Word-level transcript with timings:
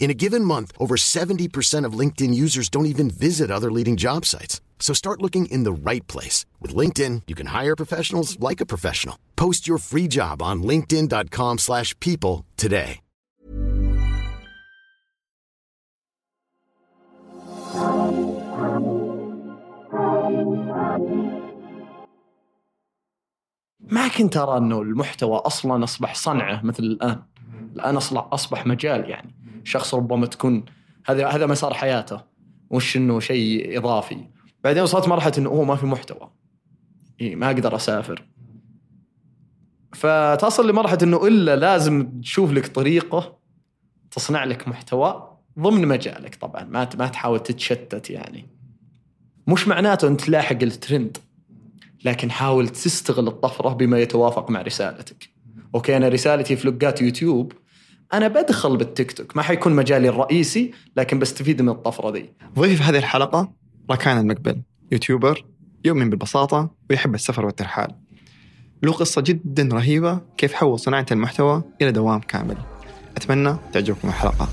In 0.00 0.10
a 0.10 0.20
given 0.24 0.42
month, 0.42 0.72
over 0.78 0.96
70% 0.96 1.84
of 1.84 1.98
LinkedIn 2.00 2.32
users 2.32 2.70
don't 2.70 2.86
even 2.86 3.10
visit 3.10 3.50
other 3.50 3.70
leading 3.70 3.96
job 3.96 4.24
sites. 4.24 4.62
So 4.80 4.94
start 4.94 5.20
looking 5.20 5.44
in 5.46 5.64
the 5.64 5.90
right 5.90 6.06
place. 6.06 6.46
With 6.62 6.74
LinkedIn, 6.74 7.22
you 7.28 7.34
can 7.34 7.48
hire 7.48 7.76
professionals 7.76 8.40
like 8.40 8.62
a 8.62 8.70
professional. 8.74 9.16
Post 9.36 9.68
your 9.68 9.78
free 9.78 10.08
job 10.08 10.40
on 10.40 10.62
linkedin.com/people 10.62 11.58
slash 11.58 11.94
people 12.00 12.46
today. 12.56 13.00
ما 23.90 24.08
كنت 24.08 24.36
ارى 24.36 24.58
انه 24.58 24.82
المحتوى 24.82 25.36
اصلا 25.36 25.84
اصبح 25.84 26.14
صنعه 26.14 26.62
مثل 26.64 26.82
الان 26.82 27.22
الان 27.76 27.96
اصبح 27.96 28.28
اصبح 28.32 28.66
مجال 28.66 29.10
يعني 29.10 29.31
شخص 29.63 29.93
ربما 29.93 30.25
تكون 30.25 30.65
هذا 31.05 31.27
هذا 31.27 31.45
مسار 31.45 31.73
حياته 31.73 32.21
مش 32.71 32.97
إنه 32.97 33.19
شيء 33.19 33.77
إضافي. 33.79 34.17
بعدين 34.63 34.83
وصلت 34.83 35.07
مرحلة 35.07 35.33
إنه 35.37 35.49
اوه 35.49 35.63
ما 35.63 35.75
في 35.75 35.85
محتوى. 35.85 36.29
إيه 37.21 37.35
ما 37.35 37.45
أقدر 37.45 37.75
أسافر. 37.75 38.25
فتصل 39.93 40.69
لمرحلة 40.69 40.97
إنه 41.03 41.27
إلا 41.27 41.55
لازم 41.55 42.19
تشوف 42.21 42.51
لك 42.51 42.67
طريقة 42.67 43.37
تصنع 44.11 44.43
لك 44.43 44.67
محتوى 44.67 45.37
ضمن 45.59 45.87
مجالك 45.87 46.35
طبعا 46.35 46.63
ما 46.63 46.89
ما 46.97 47.07
تحاول 47.07 47.39
تتشتت 47.39 48.09
يعني. 48.09 48.47
مش 49.47 49.67
معناته 49.67 50.07
أنت 50.07 50.21
تلاحق 50.21 50.57
الترند 50.61 51.17
لكن 52.05 52.31
حاول 52.31 52.69
تستغل 52.69 53.27
الطفرة 53.27 53.69
بما 53.69 53.99
يتوافق 53.99 54.49
مع 54.49 54.61
رسالتك. 54.61 55.29
okay 55.75 55.97
أنا 55.97 56.07
رسالتي 56.07 56.55
فلوقات 56.55 57.01
يوتيوب 57.01 57.53
أنا 58.13 58.27
بدخل 58.27 58.77
بالتيك 58.77 59.11
توك. 59.11 59.37
ما 59.37 59.41
حيكون 59.41 59.75
مجالي 59.75 60.09
الرئيسي 60.09 60.71
لكن 60.97 61.19
بستفيد 61.19 61.61
من 61.61 61.69
الطفرة 61.69 62.11
ذي. 62.11 62.29
ضيفي 62.59 62.75
في 62.75 62.83
هذه 62.83 62.97
الحلقة 62.97 63.51
ركان 63.91 64.17
المقبل 64.17 64.61
YouTuber 64.91 65.45
يؤمن 65.85 66.09
بالبساطة 66.09 66.71
ويحب 66.89 67.15
السفر 67.15 67.45
والترحال. 67.45 67.95
له 68.83 68.91
قصة 68.91 69.21
جدا 69.21 69.69
رهيبة 69.73 70.19
كيف 70.37 70.53
حول 70.53 70.79
صناعة 70.79 71.05
المحتوى 71.11 71.63
إلى 71.81 71.91
دوام 71.91 72.19
كامل. 72.19 72.57
أتمنى 73.17 73.55
تعجبكم 73.73 74.07
الحلقة. 74.07 74.47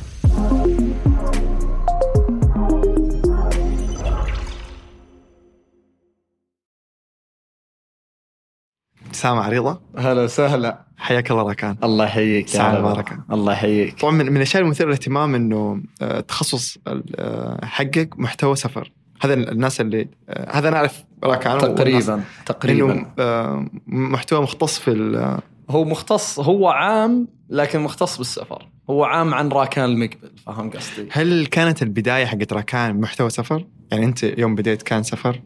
ابتسامة 9.11 9.41
عريضة 9.41 9.81
هلا 9.99 10.23
وسهلا. 10.23 10.81
حياك 10.99 11.31
الله 11.31 11.43
ركان 11.43 11.77
الله 11.85 12.05
يحييك 12.05 12.55
يا. 12.55 12.81
مباركة. 12.81 13.19
الله 13.33 13.53
يحييك. 13.53 14.01
طبعا 14.01 14.13
من 14.13 14.27
من 14.27 14.37
الأشياء 14.37 14.63
المثيرة 14.63 14.87
للاهتمام 14.87 15.35
إنه 15.35 15.83
آه، 16.03 16.21
تخصص 16.21 16.79
آه، 17.19 17.65
حقك 17.65 18.19
محتوى 18.19 18.57
سفر. 18.57 18.93
هذا 19.23 19.35
الناس 19.35 19.81
اللي 19.81 20.09
آه، 20.29 20.59
هذا 20.59 20.71
نعرف 20.71 21.05
راكان. 21.25 21.59
تقريبا 21.59 22.15
إنه 22.15 22.25
تقريبا. 22.47 23.07
آه، 23.19 23.67
محتوى 23.87 24.43
مختص 24.43 24.79
في 24.79 25.41
هو 25.71 25.85
مختص 25.85 26.41
هو 26.41 26.69
عام 26.69 27.29
لكن 27.51 27.81
مختص 27.81 28.19
بالسفر. 28.19 28.69
هو 28.91 29.05
عام 29.05 29.35
عن 29.35 29.49
راكان 29.49 29.85
المقبل 29.85 30.31
فاهم 30.47 30.71
قصدي؟ 30.71 31.09
هل 31.11 31.47
كانت 31.47 31.83
البداية 31.83 32.27
حقت 32.27 32.53
راكان 32.53 33.01
محتوى 33.01 33.31
سفر؟ 33.31 33.65
يعني 33.91 34.05
أنت 34.05 34.23
يوم 34.23 34.55
بديت 34.55 34.83
كان 34.83 35.03
سفر؟ 35.03 35.41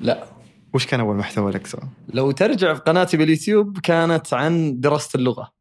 لا. 0.00 0.33
وش 0.74 0.86
كان 0.86 1.00
أول 1.00 1.16
محتوى 1.16 1.52
لك 1.52 1.66
سوا؟ 1.66 1.80
لو 2.14 2.30
ترجع 2.30 2.74
في 2.74 2.80
قناتي 2.80 3.16
باليوتيوب 3.16 3.78
كانت 3.78 4.34
عن 4.34 4.80
دراسة 4.80 5.16
اللغة. 5.16 5.52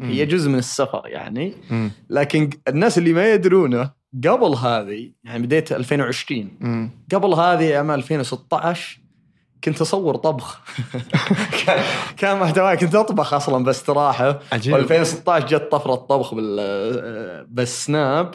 هي 0.00 0.26
جزء 0.26 0.48
من 0.50 0.58
السفر 0.58 1.02
يعني. 1.06 1.54
مم. 1.70 1.90
لكن 2.10 2.50
الناس 2.68 2.98
اللي 2.98 3.12
ما 3.12 3.32
يدرونه 3.32 3.90
قبل 4.28 4.54
هذه 4.54 5.12
يعني 5.24 5.42
بديت 5.46 5.72
2020 5.72 6.50
مم. 6.60 6.90
قبل 7.14 7.34
هذه 7.34 7.60
أيام 7.60 7.90
2016 7.90 9.00
كنت 9.64 9.80
أصور 9.80 10.16
طبخ. 10.16 10.60
كان- 12.18 12.38
محتواي. 12.40 12.76
كنت 12.76 12.94
أطبخ 12.94 13.34
أصلا 13.34 13.64
باستراحه 13.64 14.40
عجيب. 14.52 14.74
و2016 14.88 15.30
جت 15.44 15.68
طفرة 15.72 15.94
طبخ 15.94 16.34
بال 16.34 17.46
بالسناب. 17.48 18.34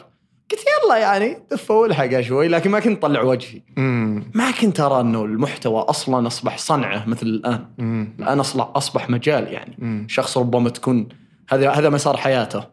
قلت 0.50 0.60
يلا 0.84 0.96
يعني. 0.96 1.38
دفه 1.50 1.74
والحقها 1.74 2.22
شوي 2.22 2.48
لكن 2.48 2.70
ما 2.70 2.80
كنت 2.80 3.02
طلع 3.02 3.22
وجهي. 3.22 3.62
مم. 3.76 4.30
ما 4.34 4.50
كنت 4.50 4.80
أرى 4.80 5.00
إنه 5.00 5.24
المحتوى 5.24 5.80
أصلا 5.80 6.26
أصبح 6.26 6.58
صنعه 6.58 7.08
مثل 7.08 7.26
الآن. 7.26 7.66
مم. 7.78 8.16
الآن 8.20 8.40
اصبح 8.40 8.70
أصبح 8.74 9.10
مجال 9.10 9.52
يعني. 9.52 9.76
مم. 9.78 10.06
شخص 10.08 10.38
ربما 10.38 10.70
تكون 10.70 11.08
هذا 11.48 11.70
هذا 11.70 11.88
مسار 11.88 12.16
حياته. 12.16 12.64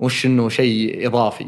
مش 0.00 0.26
إنه 0.26 0.48
شيء 0.48 1.06
إضافي. 1.06 1.46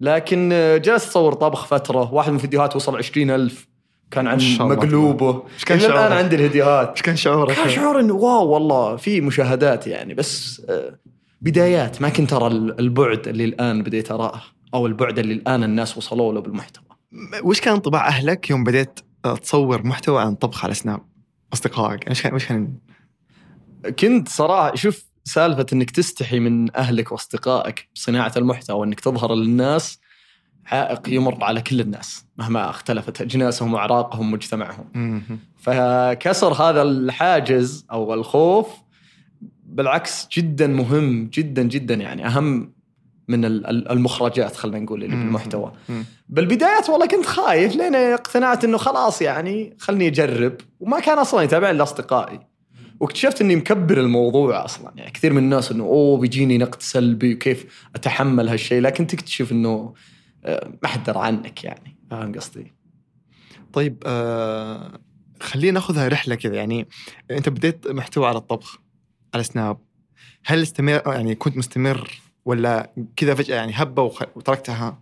لكن 0.00 0.48
جلست 0.84 1.08
أصور 1.08 1.32
طبخ 1.32 1.66
فترة. 1.66 2.14
واحد 2.14 2.30
من 2.30 2.36
الفيديوهات 2.36 2.76
وصل 2.76 2.96
عشرين 2.96 3.30
ألف. 3.30 3.68
كان 4.10 4.26
عن. 4.26 4.38
مقلوبه. 4.60 5.42
إيش 5.54 5.64
كان 5.64 5.78
إلى 5.78 5.86
الآن 5.86 5.98
شعورك؟ 5.98 6.12
عندي 6.12 6.36
الفيديوهات 6.36 6.90
إيش 6.90 7.02
كان 7.02 7.16
شعورك؟ 7.16 7.56
كان 7.56 7.68
شعور 7.68 8.00
إنه 8.00 8.14
واو 8.14 8.48
والله 8.48 8.96
في 8.96 9.20
مشاهدات 9.20 9.86
يعني. 9.86 10.14
بس 10.14 10.62
آه، 10.68 10.98
بدايات. 11.40 12.02
ما 12.02 12.08
كنت 12.08 12.32
أرى 12.32 12.46
البعد 12.46 13.28
اللي 13.28 13.44
الآن 13.44 13.82
بديت 13.82 14.10
أراه. 14.10 14.42
أو 14.76 14.86
البعد 14.86 15.18
اللي 15.18 15.34
الآن 15.34 15.64
الناس 15.64 15.96
وصلوا 15.96 16.32
له 16.32 16.40
بالمحتوى 16.40 16.84
وش 17.42 17.60
كان 17.60 17.74
انطباع 17.74 18.08
أهلك 18.08 18.50
يوم 18.50 18.64
بديت 18.64 19.00
تصور 19.42 19.86
محتوى 19.86 20.22
عن 20.22 20.34
طبخ 20.34 20.64
على 20.64 20.74
سناب؟ 20.74 21.00
أصدقائك 21.52 22.08
إيش 22.08 22.22
كان 22.22 22.32
إيش 22.32 22.46
كان 22.46 22.74
كنت 23.98 24.28
صراحة 24.28 24.74
شوف 24.74 25.04
سالفة 25.24 25.66
إنك 25.72 25.90
تستحي 25.90 26.40
من 26.40 26.76
أهلك 26.76 27.12
وأصدقائك 27.12 27.88
بصناعة 27.94 28.32
المحتوى 28.36 28.80
وانك 28.80 29.00
تظهر 29.00 29.34
للناس 29.34 30.00
عائق 30.66 31.08
يمر 31.08 31.44
على 31.44 31.62
كل 31.62 31.80
الناس 31.80 32.26
مهما 32.38 32.70
اختلفت 32.70 33.20
أجناسهم 33.20 33.74
وأعراقهم 33.74 34.28
ومجتمعهم 34.28 34.84
مم. 34.94 35.22
فكسر 35.56 36.52
هذا 36.52 36.82
الحاجز 36.82 37.86
أو 37.90 38.14
الخوف 38.14 38.68
بالعكس 39.64 40.28
جدا 40.32 40.66
مهم 40.66 41.30
جدا 41.32 41.62
جدا 41.62 41.94
يعني 41.94 42.26
أهم 42.26 42.75
من 43.28 43.44
ال- 43.44 43.66
ال- 43.66 43.90
المخرجات 43.90 44.56
خلينا 44.56 44.78
نقول 44.78 45.04
اللي. 45.04 45.16
بالمحتوى. 45.16 45.72
بالبدايات 46.28 46.90
والله 46.90 47.06
كنت 47.06 47.26
خايف 47.26 47.76
لين 47.76 47.94
اقتنعت 47.94 48.64
إنه 48.64 48.78
خلاص 48.78 49.22
يعني 49.22 49.76
خلني 49.78 50.06
أجرب 50.08 50.54
وما 50.80 51.00
كان 51.00 51.18
أصلا 51.18 51.42
يتابعني 51.42 51.72
إلا 51.76 51.82
أصدقائي 51.82 52.40
واكتشفت 53.00 53.40
إني 53.40 53.56
مكبر 53.56 54.00
الموضوع 54.00 54.64
أصلا 54.64 54.92
يعني 54.96 55.10
كثير 55.10 55.32
من 55.32 55.38
الناس 55.38 55.72
إنه 55.72 55.84
أوه 55.84 56.18
بيجيني 56.18 56.58
نقد 56.58 56.82
سلبي 56.82 57.34
وكيف 57.34 57.88
أتحمل 57.94 58.48
هالشيء 58.48 58.80
لكن 58.80 59.06
تكتشف 59.06 59.52
إنه 59.52 59.94
آه، 60.44 60.72
ما 60.82 60.88
حد 60.88 61.04
درى 61.04 61.18
عنك 61.18 61.64
يعني 61.64 61.96
فاهم 62.10 62.32
قصدي؟ 62.34 62.72
طيب 63.72 64.02
آه 64.06 65.00
خلينا 65.40 65.72
ناخذها 65.72 66.08
رحلة 66.08 66.34
كذا 66.34 66.54
يعني 66.54 66.88
أنت 67.30 67.48
بديت 67.48 67.88
محتوى 67.88 68.26
على 68.26 68.38
الطبخ 68.38 68.78
على 69.34 69.42
سناب 69.42 69.78
هل 70.44 70.62
استمر 70.62 71.02
يعني 71.06 71.34
كنت 71.34 71.56
مستمر 71.56 72.10
ولا 72.46 72.92
كذا 73.16 73.34
فجأة 73.34 73.56
يعني 73.56 73.72
هبة 73.74 74.02
وخ... 74.02 74.22
وتركتها؟ 74.36 74.98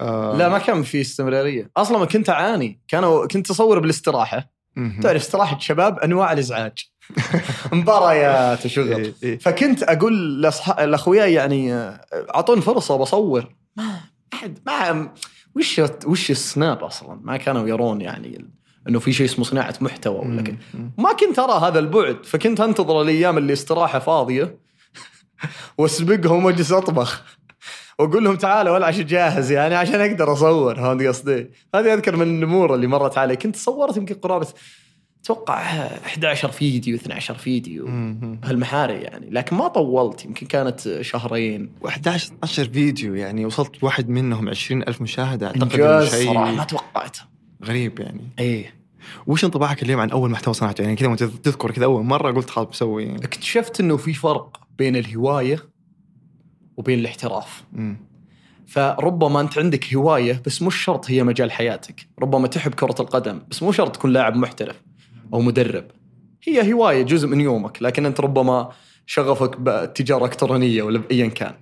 آه. 0.00 0.36
لا 0.36 0.48
ما 0.48 0.58
كان 0.58 0.82
في 0.82 1.00
استمرارية. 1.00 1.70
أصلا 1.76 1.98
ما 1.98 2.04
كنت 2.04 2.30
أعاني. 2.30 2.80
كانوا 2.88 3.26
كنت 3.26 3.50
أصور 3.50 3.78
بالاستراحة. 3.78 4.56
تعرف 5.02 5.22
استراحة 5.22 5.58
شباب 5.58 5.98
أنواع 5.98 6.32
الإزعاج. 6.32 6.90
مباريات 7.72 8.66
وشغل. 8.66 8.92
إيه 8.92 9.14
إيه. 9.22 9.38
فكنت 9.38 9.82
أقول 9.82 10.42
لأصح... 10.42 10.80
لأخوياي 10.80 11.32
يعني 11.32 11.74
آه، 11.74 12.00
أعطوني 12.34 12.60
فرصة 12.60 12.96
بصور 12.96 13.54
ما 13.76 14.00
أحد 14.34 14.58
ما 14.66 15.12
وش 15.56 15.80
وش 16.06 16.30
السناب 16.30 16.84
أصلا؟ 16.84 17.20
ما 17.22 17.36
كانوا 17.36 17.68
يرون 17.68 18.00
يعني 18.00 18.48
إنه 18.88 18.98
في 18.98 19.12
شيء 19.12 19.26
اسمه 19.26 19.44
صناعة 19.44 19.74
محتوى 19.80 20.18
ولا 20.18 20.42
كذا. 20.42 20.56
ما 20.98 21.12
كنت 21.12 21.38
أرى 21.38 21.66
هذا 21.68 21.78
البعد. 21.78 22.24
فكنت 22.24 22.60
أنتظر 22.60 23.02
الأيام 23.02 23.38
اللي 23.38 23.52
استراحة 23.52 23.98
فاضية. 23.98 24.65
واسبقهم 25.78 26.44
واجلس 26.44 26.72
أطبخ. 26.72 27.22
وأقول 27.98 28.24
لهم 28.24 28.36
تعالوا 28.36 28.74
ولا 28.74 28.86
عشان 28.86 29.06
جاهز 29.06 29.50
يعني 29.50 29.74
عشان 29.74 30.00
أقدر 30.00 30.32
أصور. 30.32 30.74
فهمت 30.74 31.02
قصدي؟ 31.02 31.50
هذه 31.74 31.94
أذكر 31.94 32.16
من 32.16 32.38
الأمور 32.38 32.74
اللي 32.74 32.86
مرت 32.86 33.18
علي. 33.18 33.36
كنت 33.36 33.56
صورت 33.56 33.96
يمكن 33.96 34.14
قرابة 34.14 34.46
أتوقع 35.24 35.54
11 36.06 36.50
فيديو 36.50 36.96
12 36.96 37.34
فيديو. 37.34 37.86
هالمحاري 38.44 38.94
يعني. 38.94 39.30
لكن 39.30 39.56
ما 39.56 39.68
طولت 39.68 40.24
يمكن 40.24 40.46
كانت 40.46 41.00
شهرين. 41.00 41.70
و11 41.84 42.08
12 42.08 42.64
فيديو 42.64 43.14
يعني 43.14 43.46
وصلت 43.46 43.84
واحد 43.84 44.08
منهم 44.08 44.48
20 44.48 44.82
ألف 44.82 45.18
إنه 45.20 45.52
انجاز 45.62 46.10
شيء 46.10 46.32
صراحة 46.32 46.52
ما 46.52 46.64
توقعته 46.64 47.20
غريب 47.64 47.98
يعني. 47.98 48.32
إيه. 48.38 48.74
وش 49.26 49.44
انطباعك 49.44 49.82
اليوم 49.82 50.00
عن 50.00 50.10
أول 50.10 50.30
محتوى 50.30 50.54
صنعته؟ 50.54 50.82
يعني 50.82 50.96
كذا 50.96 51.08
وأنت 51.08 51.22
تذكر 51.22 51.70
كذا 51.70 51.84
أول 51.84 52.04
مرة 52.04 52.32
قلت 52.32 52.50
خلاص 52.50 52.66
بسوي 52.66 53.16
اكتشفت 53.16 53.80
إنه 53.80 53.96
في 53.96 54.14
فرق. 54.14 54.65
بين 54.78 54.96
الهواية 54.96 55.58
وبين 56.76 56.98
الاحتراف. 56.98 57.64
مم. 57.72 57.96
فربما 58.66 59.40
أنت 59.40 59.58
عندك 59.58 59.94
هواية 59.94 60.42
بس 60.46 60.62
مش 60.62 60.76
شرط 60.76 61.10
هي 61.10 61.22
مجال 61.24 61.52
حياتك. 61.52 62.08
ربما 62.18 62.48
تحب 62.48 62.74
كرة 62.74 62.94
القدم 63.00 63.40
بس 63.50 63.62
مو 63.62 63.72
شرط 63.72 63.94
تكون 63.94 64.12
لاعب 64.12 64.36
محترف 64.36 64.82
أو 65.34 65.40
مدرب. 65.40 65.84
هي 66.44 66.72
هواية 66.72 67.02
جزء 67.02 67.28
من 67.28 67.40
يومك 67.40 67.82
لكن 67.82 68.06
أنت 68.06 68.20
ربما 68.20 68.70
شغفك 69.06 69.60
بالتجاره 69.60 70.18
الالكترونيه 70.18 70.82
ولا 70.82 70.98
أيا 70.98 71.26
كان. 71.26 71.54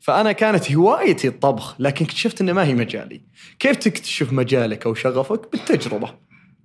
فأنا 0.00 0.32
كانت 0.32 0.72
هوايتي 0.72 1.28
الطبخ 1.28 1.80
لكن 1.80 2.04
اكتشفت 2.04 2.40
إنه 2.40 2.52
ما 2.52 2.64
هي 2.64 2.74
مجالي. 2.74 3.20
كيف 3.58 3.76
تكتشف 3.76 4.32
مجالك 4.32 4.86
أو 4.86 4.94
شغفك؟ 4.94 5.52
بالتجربة. 5.52 6.14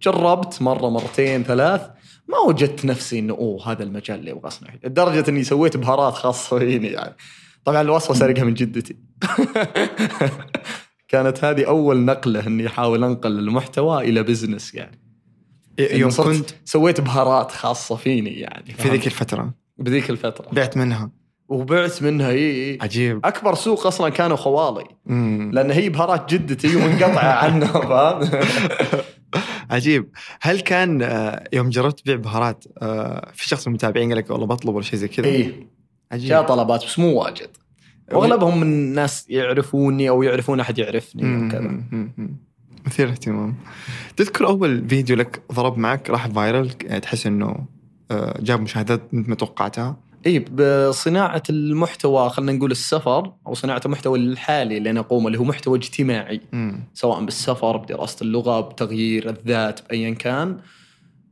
جربت 0.01 0.61
مرة 0.61 0.89
مرتين 0.89 1.43
ثلاث 1.43 1.81
ما 2.27 2.37
وجدت 2.47 2.85
نفسي 2.85 3.19
إنه 3.19 3.33
أوه 3.33 3.71
هذا 3.71 3.83
المجال 3.83 4.19
اللي 4.19 4.31
أبغى 4.31 4.47
اصنع 4.47 4.71
فيه 4.71 4.87
لدرجة 4.87 5.29
إني 5.29 5.43
سويت 5.43 5.77
بهارات 5.77 6.13
خاصة 6.13 6.59
فيني 6.59 6.87
يعني. 6.87 7.15
طبعا 7.65 7.81
الوصفة 7.81 8.13
سرقها 8.13 8.43
من 8.43 8.53
جدتي. 8.53 8.95
كانت 11.07 11.43
هذه 11.43 11.67
أول 11.67 12.05
نقلة 12.05 12.47
إني 12.47 12.67
أحاول 12.67 13.03
أنقل 13.03 13.39
المحتوى 13.39 14.09
إلى 14.09 14.23
business 14.23 14.75
يعني. 14.75 14.99
يوم 15.79 16.11
كنت؟ 16.11 16.49
سويت 16.65 17.01
بهارات 17.01 17.51
خاصة 17.51 17.95
فيني 17.95 18.39
يعني. 18.39 18.73
في 18.73 18.89
ذيك 18.89 19.07
الفترة؟ 19.07 19.53
بذيك 19.77 20.09
الفترة. 20.09 20.49
بعت 20.51 20.77
منها؟ 20.77 21.11
وبعت 21.49 22.03
منها 22.03 22.29
إي 22.29 22.77
عجيب. 22.81 23.25
أكبر 23.25 23.55
سوق 23.55 23.87
أصلا 23.87 24.09
كانوا 24.09 24.37
خوالي. 24.37 24.85
مم. 25.05 25.51
لأن 25.53 25.71
هي 25.71 25.89
بهارات 25.89 26.33
جدتي 26.33 26.75
ومنقطعه 26.75 27.33
عنها 27.33 27.67
فاهم 27.81 28.41
عجيب. 29.69 30.09
هل 30.41 30.59
كان 30.59 31.01
آه، 31.01 31.43
يوم 31.53 31.69
جربت 31.69 31.99
تبيع 31.99 32.15
بهارات 32.15 32.65
آه، 32.81 33.31
في 33.33 33.47
شخص 33.47 33.67
من 33.67 33.71
المتابعين 33.71 34.09
قال 34.09 34.17
لك 34.17 34.29
والله 34.29 34.45
بطلب 34.45 34.75
ولا 34.75 34.83
شيء 34.83 34.99
زي 34.99 35.07
كذا؟ 35.07 35.25
اي 35.27 35.67
عجيب. 36.11 36.29
جاء 36.29 36.43
طلبات 36.43 36.85
بس 36.85 36.99
مو 36.99 37.21
واجد. 37.21 37.49
واغلبهم 38.11 38.59
من 38.59 38.93
ناس 38.93 39.29
يعرفوني 39.29 40.09
أو 40.09 40.23
يعرفون 40.23 40.59
أحد 40.59 40.77
يعرفني 40.79 41.45
وكذا. 41.45 41.81
مثير 42.85 43.09
اهتمام. 43.09 43.55
تذكر 44.17 44.47
أول 44.47 44.89
فيديو 44.89 45.15
لك 45.15 45.41
ضرب 45.51 45.77
معك 45.77 46.09
راح 46.09 46.27
فايرل 46.27 46.71
تحس 46.71 47.27
إنه 47.27 47.65
آه، 48.11 48.39
جاب 48.41 48.61
مشاهدات 48.61 49.01
انت 49.13 49.29
ما 49.29 49.35
توقعتها 49.35 49.97
إي 50.27 50.39
بصناعة 50.39 51.43
المحتوى 51.49 52.29
خلينا 52.29 52.51
نقول 52.51 52.71
السفر 52.71 53.33
أو 53.47 53.53
صناعة 53.53 53.81
المحتوى 53.85 54.19
الحالي 54.19 54.77
اللي 54.77 54.89
أنا 54.89 54.99
اقوم 54.99 55.27
اللي 55.27 55.39
هو 55.39 55.43
محتوى 55.43 55.77
اجتماعي 55.77 56.41
مم. 56.53 56.83
سواء 56.93 57.23
بالسفر 57.25 57.77
بدراسة 57.77 58.23
اللغة 58.23 58.61
بتغيير 58.61 59.29
الذات 59.29 59.89
بايا 59.89 60.13
كان 60.13 60.57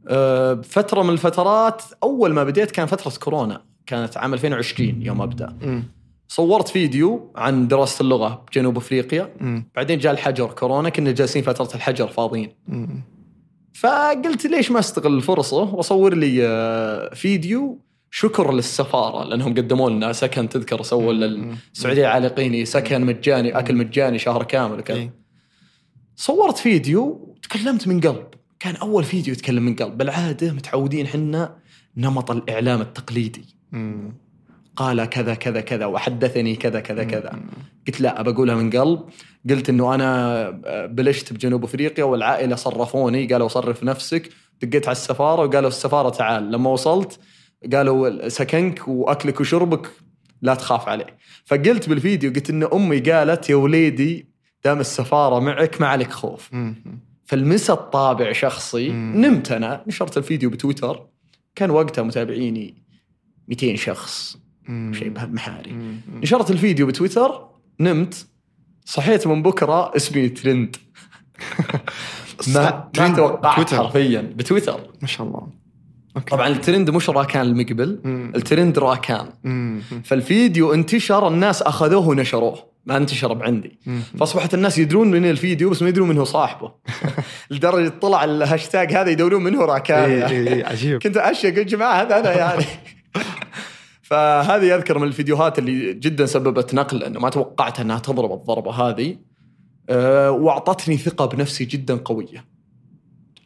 أه، 0.08 0.54
بفترة 0.54 1.04
من 1.04 1.10
الفترات 1.10 1.84
أول 2.04 2.34
ما 2.34 2.44
بديت 2.44 2.72
كان 2.72 2.86
فترة 2.86 3.14
كورونا 3.20 3.62
كانت 3.86 4.18
عام 4.18 4.34
2020 4.34 5.02
يوم 5.02 5.22
أبدأ 5.22 5.58
مم. 5.62 5.84
صورت 6.28 6.68
فيديو 6.68 7.32
عن 7.36 7.68
دراسة 7.68 8.04
اللغة 8.04 8.46
بجنوب 8.48 8.78
أفريقيا 8.78 9.34
مم. 9.42 9.70
بعدين 9.76 10.00
جاء 10.00 10.14
الحجر 10.14 10.48
كورونا 10.48 10.90
كنا 10.90 11.12
جالسين 11.12 11.44
فترة 11.44 11.76
الحجر 11.76 12.08
فاضيين 12.08 12.50
مم. 12.68 13.04
فقلت 13.74 14.46
ليش 14.46 14.72
ما 14.72 14.80
أستغل 14.80 15.16
الفرصة 15.16 15.76
وأصور 15.76 16.14
لي 16.14 16.48
آه، 16.48 17.14
فيديو 17.14 17.80
شكر 18.12 18.54
للسفارة 18.54 19.24
لأنهم 19.24 19.54
قدموا 19.54 19.90
لنا 19.90 20.14
سكن 20.14 20.50
تذكر 20.50 20.82
سووا 20.82 21.14
للسعوديه 21.14 22.08
عالقيني 22.08 22.66
سكن 22.66 23.06
مجاني 23.06 23.60
أكل 23.60 23.76
مجاني 23.76 24.20
شهر 24.20 24.44
كامل 24.44 24.80
وكذا. 24.80 24.98
إيه. 24.98 25.14
صورت 26.16 26.58
فيديو 26.58 27.36
تكلمت 27.42 27.88
من 27.88 28.02
قلب. 28.02 28.26
كان 28.60 28.76
أول 28.76 29.04
فيديو 29.04 29.34
يتكلم 29.34 29.64
من 29.64 29.76
قلب. 29.76 29.98
بالعادة 29.98 30.54
متعودين 30.54 31.08
حنا 31.08 31.56
نمط 31.98 32.32
الإعلام 32.32 32.82
التقليدي. 32.82 33.46
قال 34.76 35.06
كذا 35.06 35.34
كذا 35.34 35.62
كذا 35.62 35.86
وحدثني 35.86 36.56
كذا 36.56 36.80
كذا 36.80 37.04
كذا. 37.04 37.40
قلت 37.88 38.02
لا 38.02 38.22
بقولها 38.22 38.56
من 38.56 38.70
قلب. 38.70 39.00
قلت 39.50 39.70
إنه 39.70 39.96
أنا 39.96 40.50
بلشت 40.86 41.34
بجنوب 41.34 41.64
أفريقيا 41.64 42.04
والعائلة 42.04 42.56
صرفوني 42.56 43.28
قالوا 43.28 43.48
صرف 43.48 43.84
نفسك. 43.84 44.30
دقيت 44.62 44.88
على 44.88 44.96
السفارة 44.96 45.42
وقالوا 45.46 45.70
السفارة 45.70 46.10
تعال. 46.10 46.52
لما 46.52 46.70
وصلت 46.70 47.20
قالوا 47.74 48.30
سكنك 48.30 48.88
وأكلك 48.88 49.42
وشربك 49.42 49.92
لا 50.42 50.56
تخاف 50.56 50.90
عليه 50.90 51.18
فقلت 51.46 51.90
بالفيديو 51.90 52.34
قلت 52.34 52.50
إن 52.50 52.64
أمي 52.64 53.00
قالت 53.00 53.50
يا 53.50 53.56
وليدي 53.56 54.28
دام 54.66 54.80
السفارة 54.80 55.40
معك 55.40 55.82
ما 55.82 55.88
عليك 55.88 56.12
خوف. 56.12 56.52
فلمست 57.26 57.72
طابع 57.72 58.32
شخصي. 58.32 58.90
نمت 58.92 59.52
أنا 59.52 59.84
نشرت 59.88 60.18
الفيديو 60.18 60.50
بتويتر 60.50 61.08
كان 61.56 61.70
وقتها 61.72 62.02
متابعيني 62.04 62.84
200 63.48 63.76
شخص. 63.76 64.38
شيء 64.92 65.10
بهالمحاري. 65.10 66.00
نشرت 66.14 66.52
الفيديو 66.52 66.88
بتويتر 66.88 67.48
نمت 67.80 68.28
صحيت 68.86 69.28
من 69.28 69.42
بكرة 69.44 69.96
اسمي 69.96 70.30
ترند 70.30 70.76
ما 72.56 72.90
توقعت. 73.16 73.74
حرفيا 73.74 74.22
بتويتر 74.36 74.80
ما 75.02 75.08
شاء 75.08 75.28
الله 75.28 75.48
okay. 76.16 76.30
طبعا 76.32 76.48
الترند 76.48 76.90
مش 76.90 77.10
راكان 77.10 77.42
المقبل. 77.42 78.00
الترند 78.36 78.80
راكان 78.80 79.28
مم. 79.44 79.82
فالفيديو 80.04 80.74
انتشر 80.74 81.28
الناس 81.28 81.62
أخذوه 81.62 82.08
ونشروه 82.08 82.76
ما 82.86 82.98
انتشر 82.98 83.34
من 83.34 83.47
عندي. 83.47 83.80
فأصبحت 84.20 84.54
الناس 84.54 84.78
يدرون 84.78 85.12
من 85.12 85.30
الفيديو 85.30 85.70
بس 85.70 85.82
ما 85.82 85.90
يدرون 85.90 86.10
منه 86.10 86.24
صاحبه 86.24 86.72
لدرجة 87.52 87.90
طلع 88.02 88.24
الهاشتاج 88.24 88.94
هذا 88.94 89.10
يدورون 89.10 89.44
منه 89.44 89.66
راكان 89.66 90.10
إيه 90.10 90.28
إيه 90.28 90.54
إيه 90.54 90.66
عجيب 90.66 91.04
كنت 91.04 91.18
اشيك 91.18 91.58
يا 91.58 91.64
جماعة 91.64 92.02
هذا 92.02 92.20
أنا 92.20 92.34
يعني 92.38 92.66
فهذه 94.10 94.76
أذكر 94.76 95.00
من 95.00 95.08
الفيديوهات 95.08 95.60
اللي 95.60 95.94
جدا 95.94 96.26
سببت 96.26 96.74
نقل 96.74 97.04
انه 97.04 97.20
ما 97.20 97.30
توقعت 97.30 97.80
أنها 97.80 98.00
تضرب 98.00 98.34
الضربة 98.34 98.72
هذه 98.72 99.18
أه 99.90 100.32
وأعطتني 100.32 100.98
ثقة 100.98 101.26
بنفسي 101.26 101.66
جدا 101.66 101.96
قوية. 101.96 102.55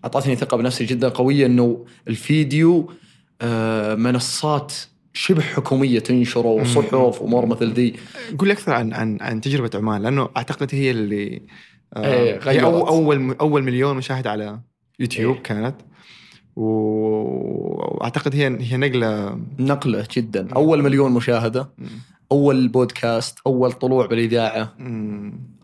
أعطتني 0.04 0.36
ثقة 0.36 0.58
بنفسي 0.58 0.86
جدا 0.86 1.10
قوية 1.10 1.46
إنه 1.46 1.86
الفيديو 2.08 2.92
أه 3.42 3.96
منصات 3.96 4.74
شبه 5.14 5.42
حكومية 5.42 6.00
تنشره 6.00 6.48
وصحف 6.48 6.94
وأمور 6.94 7.46
مثل 7.46 7.74
ذي 7.74 7.94
قول 8.38 8.48
لي 8.48 8.54
أكثر 8.54 8.74
عن 8.74 8.94
عن 8.94 9.18
عن 9.22 9.42
تجربة 9.42 9.70
عمان 9.76 10.02
لأنه 10.02 10.30
أعتقد 10.38 10.76
هي 10.76 10.92
اللي 10.92 11.42
آه، 11.94 12.14
إيه، 12.14 12.40
هي. 12.52 12.64
أو 12.64 12.88
أول 12.88 13.36
أول 13.42 13.64
مليون 13.64 13.98
مشاهده 13.98 14.32
على 14.32 14.60
يوتيوب 15.00 15.36
إيه. 15.36 15.44
كانت. 15.44 15.76
وأعتقد 16.56 18.36
هي 18.36 18.58
هي 18.60 18.78
نقلة 18.78 19.40
نقلة 19.60 20.08
جدا. 20.16 20.54
أول 20.56 20.84
مليون 20.84 21.12
مشاهدة 21.12 21.70
أول 22.32 22.68
بودكاست 22.68 23.40
أول 23.48 23.72
طلوع 23.72 24.06
بالإذاعة. 24.06 24.76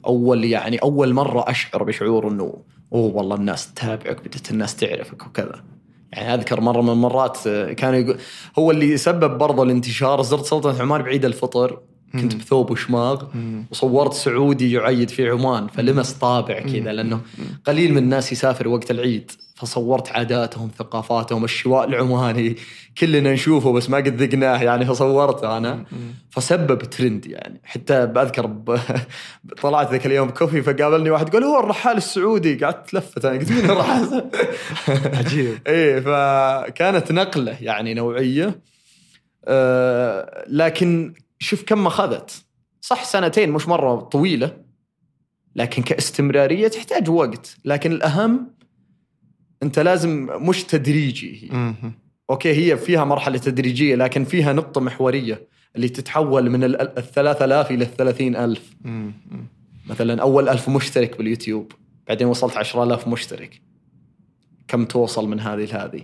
أول 0.05 0.45
يعني 0.45 0.77
أول 0.77 1.13
مرة 1.13 1.49
أشعر 1.49 1.83
بشعور 1.83 2.31
إنه 2.31 2.53
أوه 2.93 3.15
والله 3.15 3.35
الناس 3.35 3.73
تتابعك 3.73 4.21
بدت 4.21 4.51
الناس 4.51 4.75
تعرفك 4.75 5.27
وكذا. 5.27 5.63
يعني 6.11 6.33
أذكر 6.33 6.61
مرة 6.61 6.81
من 6.81 6.89
المرات 6.89 7.37
آه، 7.47 7.73
كانوا 7.73 7.99
يقول 7.99 8.17
هو 8.59 8.71
اللي 8.71 8.97
سبب 8.97 9.37
برضه 9.37 9.63
الانتشار 9.63 10.21
زرت 10.21 10.45
سلطنة 10.45 10.81
عمان 10.81 11.01
بعيد 11.01 11.25
الفطر. 11.25 11.79
كنت 12.13 12.35
بثوب 12.35 12.71
وشماغ. 12.71 13.23
وصورت 13.71 14.13
سعودي 14.13 14.71
يعيد 14.71 15.09
في 15.09 15.29
عمان 15.29 15.67
فلمس 15.67 16.13
طابع 16.13 16.59
كذا 16.59 16.93
لأنه 16.93 17.21
قليل 17.65 17.91
من 17.91 17.97
الناس 17.97 18.31
يسافر 18.31 18.67
وقت 18.67 18.91
العيد. 18.91 19.31
فصورت 19.55 20.12
عاداتهم 20.12 20.71
ثقافاتهم 20.77 21.43
الشواء 21.43 21.88
العماني 21.88 22.55
كلنا 22.97 23.33
نشوفه 23.33 23.71
بس 23.71 23.89
ما 23.89 23.97
قد 23.97 24.21
ذقناه 24.21 24.63
يعني 24.63 24.85
فصورته 24.85 25.57
أنا. 25.57 25.85
فسبب 26.29 26.79
ترند 26.79 27.25
يعني. 27.25 27.62
حتى 27.63 28.05
بذكر 28.05 28.45
ب... 28.45 28.79
طلعت 29.62 29.91
ذاك 29.91 30.05
اليوم 30.05 30.29
كوفي 30.29 30.62
فقابلني 30.62 31.09
واحد 31.09 31.29
قال 31.29 31.43
هو 31.43 31.59
الرحال 31.59 31.97
السعودي؟ 31.97 32.55
قعدت 32.55 32.89
تلفت 32.89 33.25
أنا 33.25 33.39
قلت 33.39 33.51
مين 33.51 33.65
الرحال؟ 33.65 34.29
عجيب. 35.17 35.57
إيه 35.67 36.00
فكانت 36.00 37.12
نقلة 37.12 37.57
يعني 37.62 37.93
نوعية. 37.93 38.59
أه 39.45 40.45
لكن 40.47 41.13
شوف 41.39 41.63
كم 41.63 41.88
أخذت. 41.88 42.45
صح 42.81 43.03
سنتين 43.03 43.51
مش 43.51 43.67
مرة 43.67 43.95
طويلة 43.95 44.57
لكن 45.55 45.83
كاستمرارية 45.83 46.67
تحتاج 46.67 47.09
وقت. 47.09 47.57
لكن 47.65 47.91
الأهم 47.91 48.54
انت 49.65 49.79
لازم 49.79 50.29
مش 50.50 50.63
تدريجي 50.63 51.50
هي. 51.53 51.74
أوكي 52.29 52.51
هي 52.53 52.77
فيها 52.77 53.03
مرحلة 53.03 53.38
تدريجية 53.38 53.95
لكن 53.95 54.24
فيها 54.24 54.53
نقطة 54.53 54.81
محورية 54.81 55.48
اللي 55.75 55.89
تتحول 55.89 56.50
من 56.50 56.63
ال 56.63 57.03
3000 57.13 57.72
إلى 57.72 57.86
30000 57.86 58.75
مم. 58.81 59.13
مم. 59.31 59.45
مثلا 59.89 60.22
أول 60.22 60.50
ألف 60.50 60.69
مشترك 60.69 61.17
باليوتيوب 61.17 61.72
بعدين 62.07 62.27
وصلت 62.27 62.57
10000 62.57 63.07
مشترك 63.07 63.62
كم 64.67 64.86
توصل 64.86 65.27
من 65.27 65.39
هذه 65.39 65.65
لهذه 65.65 66.01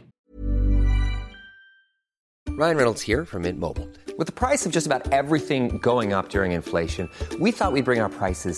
Ryan 2.50 2.78
Reynolds 2.78 3.02
here 3.02 3.26
from 3.26 3.42
Mint 3.44 3.60
Mobile. 3.60 3.88
With 4.20 4.28
the 4.28 4.38
price 4.46 4.66
of 4.68 4.72
just 4.78 4.86
about 4.86 5.04
everything 5.22 5.64
going 5.92 6.10
up 6.14 6.30
during 6.30 6.52
inflation, 6.52 7.06
we 7.40 7.50
thought 7.52 7.72
we'd 7.76 7.86
bring 7.86 8.02
our 8.06 8.14
prices 8.22 8.58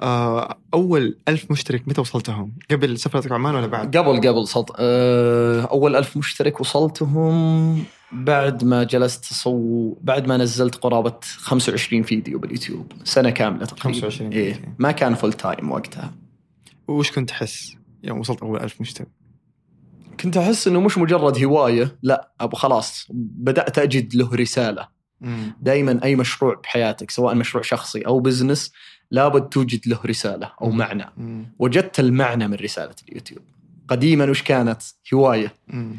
آه 0.00 0.58
أول 0.74 1.18
ألف 1.28 1.50
مشترك 1.50 1.88
متى 1.88 2.00
وصلتهم؟ 2.00 2.52
قبل 2.70 2.98
سفرتك 2.98 3.32
عمان 3.32 3.54
ولا 3.54 3.66
بعد؟ 3.66 3.96
قبل 3.96 4.28
قبل 4.28 4.46
صلت 4.48 4.70
أه 4.78 5.60
أول 5.62 5.96
ألف 5.96 6.16
مشترك 6.16 6.60
وصلتهم 6.60 7.84
بعد 8.12 8.64
ما 8.64 8.82
جلست 8.84 9.30
أصو 9.32 9.94
بعد 10.00 10.26
ما 10.26 10.36
نزلت 10.36 10.74
قرابة 10.74 11.14
25 11.36 12.02
فيديو 12.02 12.38
باليوتيوب 12.38 12.92
سنة 13.04 13.30
كاملة 13.30 13.64
تقريبا 13.64 13.82
25 13.84 14.32
إيه 14.32 14.52
فيديو. 14.52 14.68
ما 14.78 14.92
كان 14.92 15.14
full 15.14 15.32
time 15.32 15.72
وقتها 15.72 16.14
وش 16.88 17.10
كنت 17.10 17.28
تحس 17.28 17.76
يوم 18.04 18.18
وصلت 18.20 18.42
أول 18.42 18.60
ألف 18.60 18.80
مشترك؟ 18.80 19.08
كنت 20.20 20.36
أحس 20.36 20.68
إنه 20.68 20.80
مش 20.80 20.98
مجرد 20.98 21.44
هواية 21.44 21.98
لا 22.02 22.32
أبو 22.40 22.56
خلاص 22.56 23.06
بدأت 23.10 23.78
أجد 23.78 24.14
له 24.14 24.34
رسالة. 24.34 24.88
دائما 25.60 26.00
أي 26.04 26.16
مشروع 26.16 26.54
بحياتك 26.62 27.10
سواء 27.10 27.34
مشروع 27.34 27.62
شخصي 27.62 28.00
أو 28.00 28.20
بزنس 28.20 28.72
لابد 29.10 29.48
توجد 29.48 29.88
له 29.88 29.98
رسالة 30.06 30.52
أو 30.62 30.70
معنى. 30.70 31.06
مم. 31.16 31.46
وجدت 31.58 32.00
المعنى 32.00 32.48
من 32.48 32.54
رسالة 32.54 32.94
اليوتيوب. 33.08 33.42
قديما 33.88 34.30
وش 34.30 34.42
كانت؟ 34.42 34.82
هواية. 35.14 35.54
مم. 35.68 35.96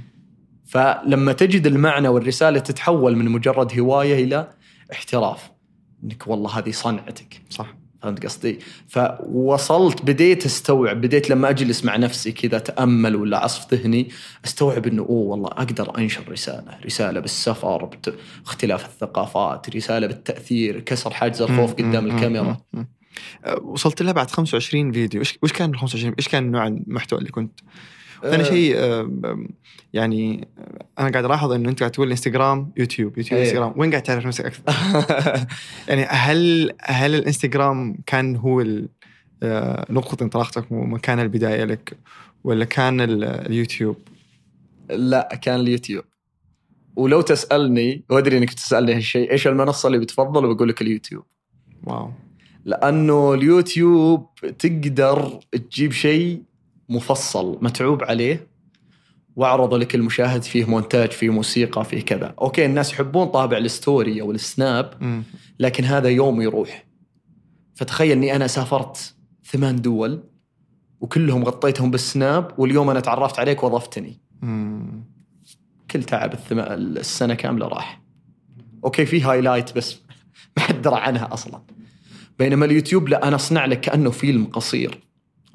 فلما 0.65 1.33
تجد 1.33 1.67
المعنى 1.67 2.07
والرسالة 2.07 2.59
تتحول 2.59 3.15
من 3.15 3.25
مجرد 3.25 3.79
هواية 3.79 4.23
إلى 4.23 4.47
احتراف. 4.91 5.51
إنك 6.03 6.27
والله 6.27 6.59
هذه 6.59 6.71
صنعتك. 6.71 7.41
صح. 7.49 7.75
فهمت 8.01 8.25
قصدي؟ 8.25 8.59
فوصلت 8.87 10.01
بديت 10.01 10.45
أستوعب 10.45 11.01
بديت 11.01 11.29
لما 11.29 11.49
أجلس 11.49 11.85
مع 11.85 11.95
نفسي 11.95 12.31
كذا 12.31 12.57
أتأمل 12.57 13.15
ولا 13.15 13.37
عصف 13.37 13.73
ذهني 13.73 14.09
أستوعب 14.45 14.87
إنه 14.87 15.01
أوه 15.01 15.27
والله 15.31 15.47
أقدر 15.47 15.97
أنشر 15.97 16.31
رسالة، 16.31 16.77
رسالة 16.85 17.19
بالسفر 17.19 17.85
بت... 17.85 18.15
اختلاف 18.45 18.85
الثقافات، 18.85 19.75
رسالة 19.75 20.07
بالتأثير، 20.07 20.79
كسر 20.79 21.13
حاجز 21.13 21.41
الخوف 21.41 21.73
قدام. 21.73 22.05
الكاميرا. 22.05 22.57
آه، 23.45 23.59
وصلت 23.63 24.01
لها 24.01 24.11
بعد 24.11 24.31
25 24.31 24.91
فيديو 24.91 25.21
إيش 25.21 25.39
وش 25.43 25.53
كان 25.53 25.69
ال 25.69 25.77
25 25.77 26.15
إيش 26.19 26.27
كان 26.27 26.51
نوع 26.51 26.67
المحتوى 26.67 27.19
اللي 27.19 27.31
كنت 27.31 27.59
ثاني 28.21 28.43
آه. 28.43 28.49
شيء 28.49 28.73
آه، 28.77 29.37
يعني 29.93 30.47
أنا 30.99 31.09
قاعد 31.09 31.25
ألاحظ 31.25 31.51
إنه 31.51 31.69
أنت 31.69 31.79
قاعد 31.79 31.91
تقول 31.91 32.09
إنستغرام 32.09 32.71
يوتيوب 32.77 33.17
يوتيوب 33.17 33.39
إيه. 33.39 33.47
إنستغرام 33.47 33.73
وين 33.77 33.89
قاعد 33.89 34.03
تعرف 34.03 34.25
نفسك 34.25 34.45
أكثر؟ 34.45 34.63
يعني 35.89 36.05
هل 36.09 36.71
هل 36.81 37.15
الإنستغرام 37.15 37.97
كان 38.05 38.35
هو 38.35 38.61
نقطة 39.89 40.23
انطلاقتك 40.23 40.71
ومكان 40.71 41.19
البداية 41.19 41.63
لك 41.63 41.97
ولا 42.43 42.65
كان 42.65 43.01
ال- 43.01 43.23
اليوتيوب؟ 43.23 43.97
لا 44.89 45.39
كان 45.41 45.59
اليوتيوب. 45.59 46.03
ولو 46.95 47.21
تسألني 47.21 48.03
وأدري 48.09 48.37
إنك 48.37 48.53
تسألني 48.53 48.93
هالشيء، 48.93 49.31
إيش 49.31 49.47
المنصة 49.47 49.87
اللي 49.87 49.99
بتفضل 49.99 50.55
بقول 50.55 50.69
لك 50.69 50.81
اليوتيوب. 50.81 51.23
wow 51.83 52.11
لأنه 52.67 53.33
اليوتيوب 53.33 54.29
تقدر 54.59 55.39
تجيب 55.51 55.91
شيء 55.91 56.43
مفصل 56.89 57.57
متعوب 57.61 58.03
عليه 58.03 58.47
وأعرضه 59.35 59.77
لك 59.77 59.95
المشاهد 59.95 60.43
فيه 60.43 60.65
مونتاج 60.65 61.11
فيه 61.11 61.29
موسيقى 61.29 61.85
فيه 61.85 62.01
كذا. 62.01 62.33
okay 62.41 62.65
الناس 62.65 62.93
يحبون 62.93 63.27
طابع 63.27 63.57
ال 63.57 63.68
story 63.68 64.21
أو 64.21 64.31
السناب. 64.31 64.93
لكن 65.59 65.83
هذا 65.83 66.09
يوم 66.09 66.41
يروح. 66.41 66.85
فتخيل 67.75 68.11
إني 68.11 68.35
أنا 68.35 68.47
سافرت 68.47 69.15
ثمان 69.45 69.81
دول 69.81 70.23
وكلهم 71.01 71.43
غطيتهم 71.43 71.91
بالسناب 71.91 72.51
واليوم 72.57 72.89
أنا 72.89 72.99
تعرفت 72.99 73.39
عليك 73.39 73.63
وضفتني 73.63 74.19
مم. 74.41 75.03
كل 75.91 76.03
تعب 76.03 76.33
الثم... 76.33 76.59
السنة 76.59 77.33
كاملة 77.33 77.67
راح. 77.67 78.01
okay 78.83 79.05
في 79.05 79.21
highlight 79.21 79.77
بس 79.77 79.97
ما 80.57 80.63
حد 80.63 80.81
درى 80.81 80.95
عنها 80.95 81.33
أصلا. 81.33 81.61
بينما 82.39 82.65
اليوتيوب 82.65 83.09
لا 83.09 83.27
أنا 83.27 83.35
أصنع 83.35 83.65
لك 83.65 83.81
كأنه 83.81 84.09
فيلم 84.09 84.45
قصير 84.45 84.99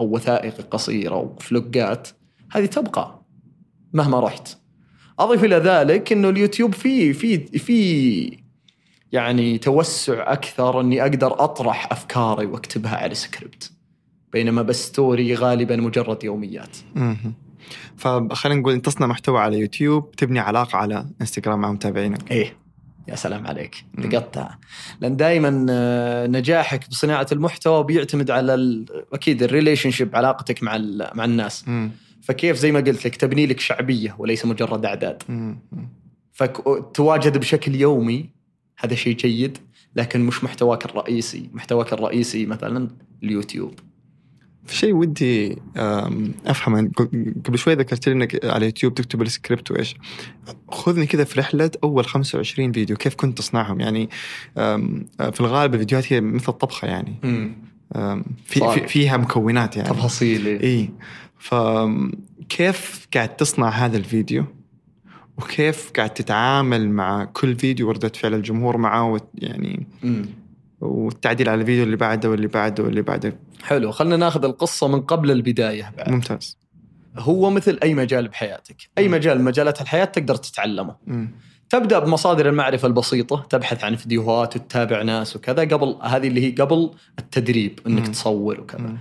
أو 0.00 0.14
وثائقي 0.14 0.62
قصير 0.62 1.14
أو 1.14 1.36
فلوقات 1.40 2.08
هذه 2.52 2.66
تبقى 2.66 3.22
مهما 3.92 4.20
رحت. 4.20 4.56
اضيف 5.18 5.44
إلى 5.44 5.56
ذلك 5.56 6.12
إنه 6.12 6.28
اليوتيوب 6.28 6.74
فيه 6.74 7.12
في 7.12 7.38
في 7.38 8.42
يعني 9.12 9.58
توسع 9.58 10.32
أكثر 10.32 10.80
إني 10.80 11.02
أقدر 11.02 11.44
أطرح 11.44 11.92
أفكاري 11.92 12.46
وأكتبها 12.46 12.96
على 12.96 13.14
سكريبت 13.14 13.72
بينما 14.32 14.62
بس 14.62 14.86
story 14.86 15.34
غالبا 15.34 15.76
مجرد 15.76 16.24
يوميات. 16.24 16.76
فخلينا 17.96 18.60
نقول 18.60 18.72
انت 18.72 18.86
تصنع 18.86 19.06
محتوى 19.06 19.40
على 19.40 19.58
يوتيوب 19.58 20.10
تبني 20.10 20.38
علاقة 20.38 20.76
على 20.76 21.06
إنستغرام 21.20 21.60
مع 21.60 21.72
متابعينك. 21.72 22.30
إيه. 22.30 22.61
يا 23.08 23.14
سلام 23.16 23.46
عليك. 23.46 23.84
لقطتها 23.98 24.58
لأن 25.00 25.16
دائما 25.16 25.50
نجاحك 26.26 26.88
بصناعه 26.90 27.26
المحتوى 27.32 27.84
بيعتمد 27.84 28.30
على 28.30 28.54
ال- 28.54 29.04
أكيد 29.12 29.42
ال 29.42 29.90
relationship 29.90 30.16
علاقتك 30.16 30.62
مع 30.62 30.76
ال- 30.76 31.10
مع 31.14 31.24
الناس. 31.24 31.68
مم. 31.68 31.90
فكيف 32.22 32.56
زي 32.56 32.72
ما 32.72 32.80
قلت 32.80 33.06
لك 33.06 33.16
تبني 33.16 33.46
لك 33.46 33.60
شعبية 33.60 34.14
وليس 34.18 34.46
مجرد 34.46 34.84
أعداد. 34.84 35.22
فتواجد 36.32 37.38
بشكل 37.38 37.74
يومي 37.74 38.28
هذا 38.78 38.94
شيء 38.94 39.16
جيد 39.16 39.58
لكن 39.96 40.20
مش 40.20 40.44
محتواك 40.44 40.84
الرئيسي. 40.84 41.50
محتواك 41.52 41.92
الرئيسي 41.92 42.46
مثلا 42.46 42.88
اليوتيوب. 43.22 43.74
في 44.66 44.76
شيء 44.76 44.94
ودي 44.94 45.58
افهم 46.46 46.92
قبل 47.44 47.58
شوي 47.58 47.74
ذكرت 47.74 48.08
لي 48.08 48.14
إنك 48.14 48.44
على 48.44 48.64
يوتيوب 48.66 48.94
تكتب 48.94 49.22
السكريبت 49.22 49.70
وإيش. 49.70 49.96
خذني 50.68 51.06
كذا 51.06 51.24
في 51.24 51.40
رحلة 51.40 51.70
أول 51.84 52.06
25 52.06 52.72
فيديو 52.72 52.96
كيف 52.96 53.14
كنت 53.14 53.38
تصنعهم. 53.38 53.80
يعني 53.80 54.08
أم، 54.58 55.06
في 55.18 55.40
الغالب 55.40 55.74
الفيديوهات 55.74 56.12
هي 56.12 56.20
مثل 56.20 56.52
الطبخة 56.52 56.88
يعني. 56.88 57.14
في. 58.44 58.60
في 58.74 58.86
فيها 58.88 59.16
مكونات 59.16 59.76
يعني. 59.76 59.88
تفاصيل 59.88 60.46
إيه. 60.46 60.62
اي 60.62 60.90
فكيف 61.38 63.08
قاعد 63.14 63.36
تصنع 63.36 63.68
هذا 63.68 63.96
الفيديو؟ 63.96 64.44
وكيف 65.38 65.90
قاعد 65.96 66.10
تتعامل 66.10 66.90
مع 66.90 67.24
كل 67.24 67.56
فيديو 67.56 67.88
وردة 67.88 68.12
فعل 68.14 68.34
الجمهور 68.34 68.76
معه؟ 68.76 69.20
يعني 69.34 69.86
مم. 70.02 70.26
والتعديل 70.82 71.48
على 71.48 71.60
الفيديو 71.60 71.84
اللي 71.84 71.96
بعده 71.96 72.30
واللي 72.30 72.46
بعده 72.46 72.84
واللي 72.84 73.02
بعده. 73.02 73.36
حلو 73.62 73.90
خلينا 73.90 74.16
ناخذ 74.16 74.44
القصة 74.44 74.88
من 74.88 75.00
قبل 75.00 75.30
البداية. 75.30 75.92
بعد 75.96 76.10
ممتاز. 76.10 76.58
هو 77.18 77.50
مثل 77.50 77.78
أي 77.82 77.94
مجال 77.94 78.28
بحياتك. 78.28 78.76
أي 78.98 79.08
مجال 79.08 79.38
من 79.38 79.44
مجالات 79.44 79.80
الحياة 79.80 80.04
تقدر 80.04 80.34
تتعلمه. 80.34 80.96
مم. 81.06 81.30
تبدأ 81.70 81.98
بمصادر 81.98 82.48
المعرفة 82.48 82.88
البسيطة 82.88 83.46
تبحث 83.50 83.84
عن 83.84 83.96
فيديوهات 83.96 84.56
وتتابع 84.56 85.02
ناس 85.02 85.36
وكذا 85.36 85.62
قبل 85.62 85.96
هذه 86.02 86.28
اللي 86.28 86.46
هي 86.46 86.50
قبل 86.50 86.90
التدريب 87.18 87.80
إنك 87.86 88.06
مم. 88.06 88.12
تصور 88.12 88.60
وكذا. 88.60 88.80
مم. 88.80 88.98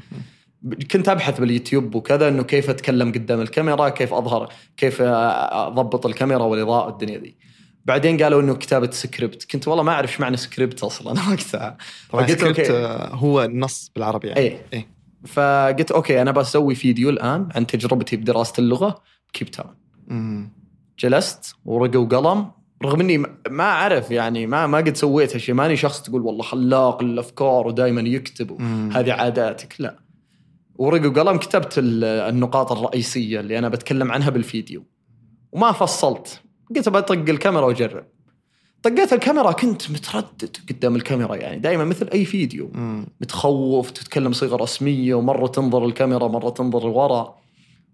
كنت 0.92 1.10
أبحث 1.10 1.40
باليوتيوب 1.40 1.96
وكذا 1.96 2.28
إنه 2.28 2.44
كيف 2.44 2.70
أتكلم 2.70 3.12
قدام 3.12 3.42
الكاميرا 3.42 3.90
كيف 3.90 4.14
أظهر 4.14 4.50
كيف 4.78 5.02
أضبط 5.02 6.06
الكاميرا 6.06 6.44
والإضاءة 6.44 6.86
والدنيا 6.86 7.18
دي 7.18 7.38
بعدين 7.86 8.24
قالوا 8.24 8.42
إنه 8.42 8.56
كتابة 8.56 8.92
سكريبت 8.92 9.52
كنت 9.52 9.68
والله 9.68 9.84
ما 9.84 9.92
أعرف 9.92 10.10
إيش 10.12 10.20
معنى 10.22 10.38
سكريبت 10.38 10.84
أصلا. 10.84 11.12
وقتها. 11.30 11.78
طبعا 12.12 12.26
فقلت 12.26 12.40
script 12.40 12.60
okay. 12.60 12.72
آه، 12.86 13.16
هو 13.16 13.44
النص 13.44 13.92
بالعربي 13.96 14.28
يعني. 14.28 14.40
إيه. 14.40 14.66
إيه. 14.74 14.88
فقلت 15.28 15.92
okay 15.92 16.22
أنا 16.22 16.32
بسوي 16.32 16.76
فيديو 16.76 17.10
الآن 17.10 17.50
عن 17.56 17.68
تجربتي 17.68 18.16
بدراسة 18.16 18.54
اللغة 18.60 19.02
بكيب 19.30 19.52
تاون. 19.52 19.76
جلست 21.00 21.56
ورقة 21.66 22.00
وقلم 22.00 22.52
رغم 22.84 23.00
إني 23.00 23.18
ما 23.50 23.64
أعرف 23.64 24.12
يعني 24.12 24.48
ما 24.48 24.68
ما 24.68 24.78
قد 24.78 24.98
سويت 24.98 25.34
هالشيء 25.36 25.56
ماني 25.56 25.76
شخص 25.76 26.02
تقول 26.02 26.22
والله 26.22 26.44
خلاق 26.44 27.02
الأفكار 27.02 27.68
ودائما 27.68 28.02
يكتب. 28.02 28.62
هذه 28.94 29.12
عاداتك. 29.14 29.76
لا. 29.80 30.00
ورقة 30.76 31.08
وقلم 31.08 31.38
كتبت 31.38 31.78
ال- 31.78 32.04
النقاط 32.04 32.72
الرئيسية 32.72 33.40
اللي 33.40 33.60
أنا 33.60 33.70
بتكلم 33.70 34.12
عنها 34.12 34.30
بالفيديو. 34.30 34.86
وما 35.52 35.72
فصلت. 35.72 36.42
قلت 36.76 36.90
بطق 36.90 37.12
الكاميرا 37.12 37.66
وأجرب. 37.66 38.06
طقيت 38.84 39.14
الكاميرا 39.14 39.52
كنت 39.52 39.92
متردد 39.92 40.58
قدام 40.70 40.96
الكاميرا 40.96 41.36
يعني. 41.36 41.60
دائما 41.60 41.86
مثل 41.86 42.08
أي 42.14 42.26
فيديو. 42.26 42.72
مم. 42.74 43.08
متخوف 43.22 43.92
تتكلم 43.92 44.34
صيغة 44.34 44.56
رسمية 44.56 45.14
ومرة 45.14 45.48
تنظر 45.48 45.86
الكاميرا 45.86 46.28
مرة 46.28 46.50
تنظر 46.50 46.84
لورا 46.84 47.36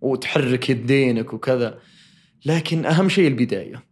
وتحرك 0.01 0.69
يدينك 0.69 1.33
وكذا. 1.33 1.79
لكن 2.45 2.85
أهم 2.85 3.09
شيء 3.09 3.27
البداية. 3.27 3.83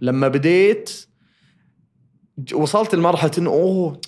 لما 0.00 0.28
بديت 0.28 1.06
وصلت 2.54 2.94
لمرحلة 2.94 3.30
إنه 3.38 3.50
أوه 3.50 4.00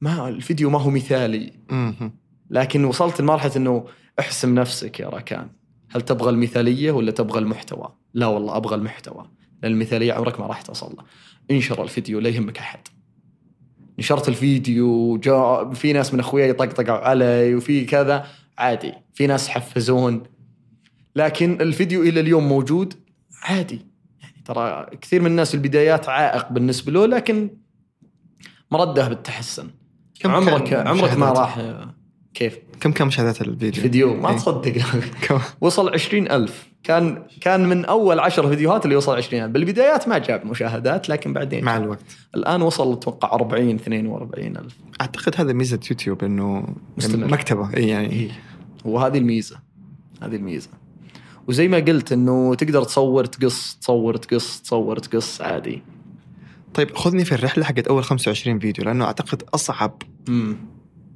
ما 0.00 0.28
الفيديو 0.28 0.70
ما 0.70 0.80
هو 0.80 0.90
مثالي. 0.90 1.52
مم. 1.70 2.12
لكن 2.50 2.84
وصلت 2.84 3.20
لمرحلة 3.20 3.56
إنه 3.56 3.86
احسم 4.18 4.54
نفسك 4.54 5.00
يا 5.00 5.08
راكان 5.08 5.48
هل 5.90 6.00
تبغى 6.00 6.30
المثالية 6.30 6.92
ولا 6.92 7.10
تبغى 7.10 7.38
المحتوى؟ 7.38 7.94
لا 8.14 8.26
والله 8.26 8.56
أبغى 8.56 8.74
المحتوى. 8.74 9.30
لأن 9.64 9.72
المثالية 9.72 10.12
عمرك 10.12 10.40
ما 10.40 10.46
راح 10.46 10.62
توصل 10.62 10.96
له. 10.96 11.04
انشر 11.50 11.82
الفيديو 11.82 12.20
لا 12.20 12.28
يهمك 12.28 12.58
أحد. 12.58 12.80
نشرت 13.98 14.28
الفيديو 14.28 15.16
جاء 15.16 15.72
في 15.72 15.92
ناس 15.92 16.14
من 16.14 16.20
أخوياي 16.20 16.48
يطقطقوا 16.48 16.96
علي 16.96 17.54
وفي 17.54 17.84
كذا 17.84 18.26
عادي 18.58 18.92
في 19.14 19.26
ناس 19.26 19.48
حفزون 19.48 20.22
لكن 21.16 21.60
الفيديو 21.60 22.02
إلى 22.02 22.20
اليوم 22.20 22.48
موجود 22.48 22.94
عادي 23.42 23.86
يعني 24.20 24.42
ترى 24.44 24.86
كثير 25.00 25.20
من 25.20 25.26
الناس 25.26 25.54
البدايات 25.54 26.08
عائق 26.08 26.52
بالنسبة 26.52 26.92
له 26.92 27.06
لكن 27.06 27.50
مردة 28.70 29.08
بالتحسن 29.08 29.70
كم 30.20 30.30
عمرك 30.30 30.72
عمرك 30.72 31.16
ما؟ 31.16 31.32
راح 31.32 31.60
كيف 32.34 32.58
كم 32.80 32.92
كم 32.92 33.06
مشاهدات 33.06 33.40
الفيديو؟ 33.40 33.68
الفيديو 33.68 34.14
ما 34.14 34.30
إيه. 34.30 34.36
تصدق؟ 34.36 34.74
وصل 35.60 35.92
عشرين 35.92 36.30
ألف 36.30 36.73
كان 36.84 37.22
كان 37.40 37.68
من 37.68 37.84
أول 37.84 38.20
عشر 38.20 38.48
فيديوهات 38.48 38.84
اللي 38.84 38.96
وصل 38.96 39.16
عشرين 39.16 39.44
ألف 39.44 39.52
بالبدايات 39.52 40.08
ما 40.08 40.18
جاب 40.18 40.46
مشاهدات 40.46 41.08
لكن 41.08 41.32
بعدين 41.32 41.64
مع. 41.64 41.76
الوقت. 41.76 42.04
الآن 42.36 42.62
وصل 42.62 42.92
أتوقع 42.92 43.32
40 43.32 43.74
42 43.74 44.56
ألف. 44.56 44.76
أعتقد 45.00 45.34
هذا 45.36 45.52
ميزة 45.52 45.80
يوتيوب 45.90 46.24
إنه 46.24 46.66
مستمر. 46.96 47.26
مكتبة. 47.26 47.76
إي 47.76 47.88
يعني. 47.88 48.12
إيه. 48.12 48.30
وهذه 48.84 49.18
الميزة. 49.18 49.56
هذه 50.22 50.36
الميزة. 50.36 50.68
وزي 51.48 51.68
ما 51.68 51.76
قلت 51.76 52.12
إنه 52.12 52.54
تقدر 52.54 52.84
تصور 52.84 53.24
تقص 53.24 53.74
تصور 53.80 54.16
تقص 54.16 54.60
تصور 54.60 54.98
تقص 54.98 55.40
عادي. 55.40 55.82
طيب 56.74 56.96
خذني 56.96 57.24
في 57.24 57.34
الرحلة 57.34 57.64
حقت 57.64 57.88
أول 57.88 58.04
25 58.04 58.58
فيديو 58.58 58.84
لأنه 58.84 59.04
أعتقد 59.04 59.42
أصعب 59.54 60.02
امم 60.28 60.56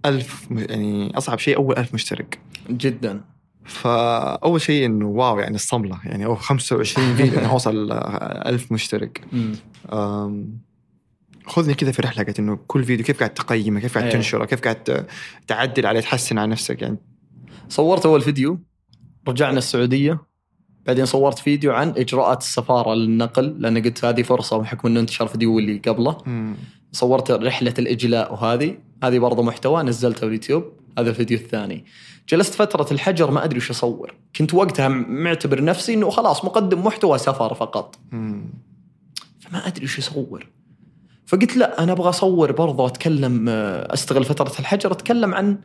ألف 0.06 0.46
يعني 0.50 1.18
أصعب 1.18 1.38
شيء 1.38 1.56
أول 1.56 1.76
ألف 1.76 1.94
مشترك. 1.94 2.38
جدا. 2.70 3.20
فأول 3.68 4.60
شيء 4.60 4.86
إنه 4.86 5.06
واو 5.06 5.38
يعني 5.38 5.54
الصملة 5.54 5.98
يعني 6.04 6.24
أوه 6.26 6.36
25 6.36 7.14
فيديو 7.16 7.38
أنا 7.38 7.50
اوصل 7.50 7.92
آه، 7.92 8.48
ألف 8.48 8.72
مشترك 8.72 9.20
مم. 9.32 9.52
أم، 9.92 10.58
خذني 11.46 11.74
كذا 11.74 11.92
في 11.92 12.02
رحلة 12.02 12.24
حقت 12.24 12.38
إنه 12.38 12.58
كل 12.66 12.84
فيديو 12.84 13.06
كيف 13.06 13.18
قاعد 13.18 13.34
تقيمه 13.34 13.80
كيف 13.80 13.94
قاعد 13.94 14.06
أيه. 14.06 14.12
تنشره 14.12 14.44
كيف 14.44 14.60
قاعد 14.60 15.06
تعدل 15.46 15.86
عليه 15.86 16.00
تحسن 16.00 16.38
على 16.38 16.50
نفسك 16.50 16.82
يعني 16.82 16.98
صورت 17.68 18.06
أول 18.06 18.20
فيديو 18.20 18.58
رجعنا 19.28 19.58
السعودية 19.58 20.20
بعدين 20.86 21.04
صورت 21.06 21.38
فيديو 21.38 21.72
عن 21.72 21.88
إجراءات 21.88 22.40
السفارة 22.40 22.94
للنقل 22.94 23.54
لأن 23.58 23.82
قلت 23.82 24.04
هذه 24.04 24.22
فرصة 24.22 24.56
بحكم 24.58 24.88
إنه 24.88 25.00
انتشر 25.00 25.26
فيديو 25.26 25.58
اللي 25.58 25.78
قبله. 25.78 26.18
صورت 26.92 27.30
رحلة 27.30 27.74
الإجلاء 27.78 28.32
وهذه 28.32 28.76
هذه 29.04 29.18
برضه 29.18 29.42
محتوى 29.42 29.82
نزلته 29.82 30.20
باليوتيوب 30.20 30.64
هذا 30.98 31.10
الفيديو 31.10 31.38
الثاني. 31.38 31.84
جلست 32.28 32.54
فترة 32.54 32.86
الحجر 32.92 33.30
ما 33.30 33.44
أدري 33.44 33.58
وش 33.58 33.70
أصور. 33.70 34.14
كنت 34.36 34.54
وقتها 34.54 34.88
معتبر 34.88 35.64
نفسي 35.64 35.94
إنه 35.94 36.10
خلاص 36.10 36.44
مقدم 36.44 36.84
محتوى 36.84 37.18
سفر 37.18 37.54
فقط. 37.54 37.98
فما 39.40 39.66
أدري 39.66 39.84
وش 39.84 39.98
أصور. 39.98 40.46
فقلت 41.26 41.56
لا 41.56 41.82
أنا 41.82 41.92
أبغى 41.92 42.08
أصور 42.08 42.52
برضه 42.52 42.86
أتكلم 42.86 43.48
آه، 43.48 43.94
أستغل 43.94 44.24
فترة 44.24 44.52
الحجر 44.58 44.92
أتكلم 44.92 45.34
عن 45.34 45.58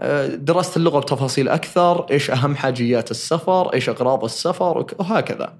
آه، 0.00 0.26
دراسه 0.26 0.78
اللغة 0.78 1.00
بتفاصيل 1.00 1.48
أكثر 1.48 2.06
إيش 2.10 2.30
أهم 2.30 2.56
حاجيات 2.56 3.10
السفر 3.10 3.74
إيش 3.74 3.88
أغراض 3.88 4.24
السفر 4.24 4.86
وهكذا. 4.98 5.58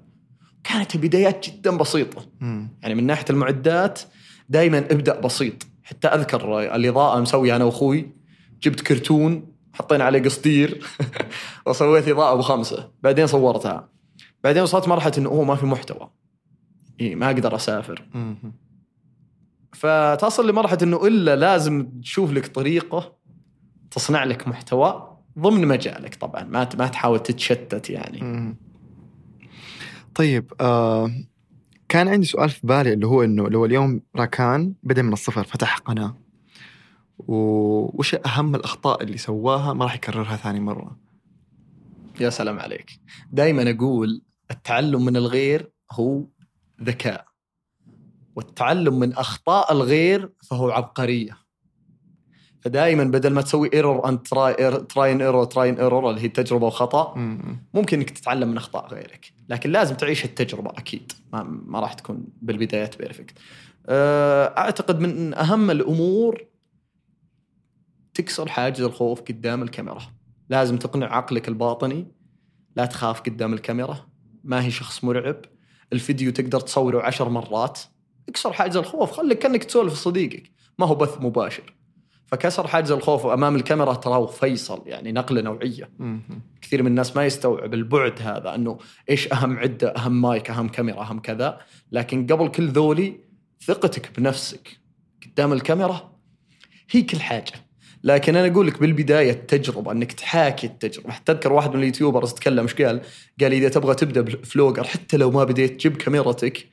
كانت 0.63 0.95
البدايات 0.95 1.49
جدا 1.49 1.77
بسيطة. 1.77 2.25
مم. 2.41 2.69
يعني 2.81 2.95
من 2.95 3.05
ناحية 3.05 3.25
المعدات 3.29 3.99
دائما 4.49 4.77
ابدأ 4.77 5.19
بسيط. 5.19 5.67
حتى 5.83 6.07
أذكر 6.07 6.75
الاضاءه 6.75 7.19
مسوي 7.19 7.55
أنا 7.55 7.63
وأخوي. 7.63 8.09
جبت 8.65 8.81
كرتون 8.81 9.55
حطينا 9.73 10.03
عليه 10.03 10.23
قصدير 10.23 10.85
وسويت 11.67 12.07
إضاءة 12.07 12.35
بخمسه 12.35 12.91
بعدين 13.03 13.27
صورتها. 13.27 13.89
بعدين 14.43 14.63
وصلت 14.63 14.87
مرحلة 14.87 15.11
إنه 15.17 15.29
اوه 15.29 15.43
ما 15.43 15.55
في 15.55 15.65
محتوى. 15.65 16.09
إي 17.01 17.15
ما 17.15 17.25
أقدر 17.25 17.55
أسافر. 17.55 18.07
فتصل 19.73 20.49
لمرحلة 20.49 20.77
إنه 20.83 21.07
إلا 21.07 21.35
لازم 21.35 21.89
تشوف 22.01 22.31
لك 22.31 22.47
طريقة 22.47 23.15
تصنع 23.91 24.23
لك 24.23 24.47
محتوى 24.47 25.17
ضمن 25.39 25.67
مجالك 25.67 26.15
طبعا. 26.15 26.43
ما 26.43 26.69
ما 26.77 26.87
تحاول 26.87 27.19
تتشتت 27.19 27.89
يعني. 27.89 28.21
مم. 28.21 28.57
طيب 30.15 30.53
آه 30.61 31.11
كان 31.89 32.07
عندي 32.07 32.25
سؤال 32.25 32.49
في 32.49 32.67
بالي 32.67 32.93
اللي 32.93 33.07
هو 33.07 33.23
إنه 33.23 33.49
لو 33.49 33.65
اليوم 33.65 34.01
راكان 34.15 34.73
بدا 34.83 35.01
من 35.01 35.13
الصفر 35.13 35.43
فتح 35.43 35.77
قناة. 35.77 36.24
وش 37.17 38.15
أهم 38.15 38.55
الأخطاء 38.55 39.03
اللي 39.03 39.17
سواها 39.17 39.73
ما 39.73 39.85
راح 39.85 39.95
يكررها 39.95 40.35
ثاني 40.35 40.59
مرة؟ 40.59 40.97
يا 42.19 42.29
سلام 42.29 42.59
عليك. 42.59 42.99
دائما 43.31 43.71
أقول 43.71 44.21
التعلم 44.51 45.05
من 45.05 45.17
الغير 45.17 45.71
هو 45.91 46.23
ذكاء 46.83 47.25
والتعلم 48.35 48.99
من 48.99 49.13
أخطاء 49.13 49.71
الغير 49.71 50.29
فهو 50.49 50.71
عبقرية. 50.71 51.37
فدائما 52.61 53.03
بدل 53.03 53.33
ما 53.33 53.41
تسوي 53.41 53.69
error 53.73 54.09
and 54.09 54.27
try 54.27 54.81
try 54.81 55.01
and 55.01 55.21
error 55.21 55.45
try 55.45 55.62
and 55.62 55.79
error 55.79 56.09
اللي 56.09 56.21
هي 56.21 56.27
تجربة 56.27 56.67
وخطأ 56.67 57.17
مم. 57.17 57.67
ممكن 57.73 57.97
إنك 57.97 58.09
تتعلم 58.09 58.47
من 58.47 58.57
أخطاء 58.57 58.87
غيرك. 58.87 59.33
لكن 59.49 59.71
لازم 59.71 59.95
تعيش 59.95 60.25
التجربة 60.25 60.69
أكيد. 60.69 61.11
ما, 61.33 61.43
ما 61.43 61.79
راح 61.79 61.93
تكون 61.93 62.27
بالبدايات 62.41 62.97
perfect 62.97 63.37
أه، 63.87 64.57
أعتقد 64.57 64.99
من 64.99 65.33
أهم 65.33 65.71
الأمور 65.71 66.45
تكسر 68.15 68.47
حاجز 68.47 68.81
الخوف 68.81 69.21
قدام 69.21 69.63
الكاميرا. 69.63 70.01
لازم 70.49 70.77
تقنع 70.77 71.15
عقلك 71.15 71.47
الباطني 71.47 72.07
لا 72.75 72.85
تخاف 72.85 73.21
قدام 73.21 73.53
الكاميرا. 73.53 74.07
ما 74.43 74.65
هي 74.65 74.71
شخص 74.71 75.03
مرعب. 75.03 75.41
الفيديو 75.93 76.31
تقدر 76.31 76.59
تصوره 76.59 77.01
عشر 77.01 77.29
مرات. 77.29 77.79
اكسر 78.29 78.53
حاجز 78.53 78.77
الخوف. 78.77 79.11
خليك 79.11 79.39
كأنك 79.39 79.63
تسولف 79.63 79.93
صديقك. 79.93 80.51
ما 80.79 80.85
هو 80.85 80.95
بث 80.95 81.21
مباشر. 81.21 81.73
فكسر 82.25 82.67
حاجز 82.67 82.91
الخوف 82.91 83.25
أمام 83.25 83.55
الكاميرا 83.55 83.93
ترى 83.93 84.13
هو 84.13 84.27
فيصل 84.27 84.83
يعني 84.85 85.11
نقلة 85.11 85.41
نوعية. 85.41 85.89
مم. 85.99 86.21
كثير 86.61 86.83
من 86.83 86.87
الناس 86.87 87.15
ما 87.15 87.25
يستوعب 87.25 87.73
البعد 87.73 88.21
هذا 88.21 88.55
أنه 88.55 88.77
إيش 89.09 89.33
أهم 89.33 89.57
عدة 89.57 89.89
أهم 89.97 90.21
مايك 90.21 90.49
أهم 90.49 90.69
كاميرا 90.69 91.01
أهم 91.01 91.19
كذا. 91.19 91.59
لكن 91.91 92.27
قبل 92.27 92.47
كل 92.47 92.67
ذولي 92.67 93.19
ثقتك 93.63 94.19
بنفسك 94.19 94.79
قدام 95.25 95.53
الكاميرا 95.53 96.11
هي 96.91 97.01
كل 97.01 97.19
حاجة. 97.19 97.64
لكن 98.05 98.35
أنا 98.35 98.51
أقول 98.53 98.67
لك 98.67 98.79
بالبداية 98.79 99.31
التجربة 99.31 99.91
أنك 99.91 100.11
تحاكي 100.13 100.67
التجربة 100.67 101.11
حتى 101.11 101.31
اذكر 101.31 101.53
واحد 101.53 101.69
من 101.73 101.79
ال 101.79 101.84
YouTubers 101.84 102.33
تكلم 102.33 102.59
إيش 102.63 102.73
قال؟ 102.73 103.01
قال 103.41 103.53
إذا 103.53 103.69
تبغى 103.69 103.95
تبدأ 103.95 104.21
ب 104.21 104.29
vlogger 104.29 104.83
حتى 104.83 105.17
لو 105.17 105.31
ما 105.31 105.43
بديت 105.43 105.79
جيب 105.81 105.97
كاميرتك 105.97 106.67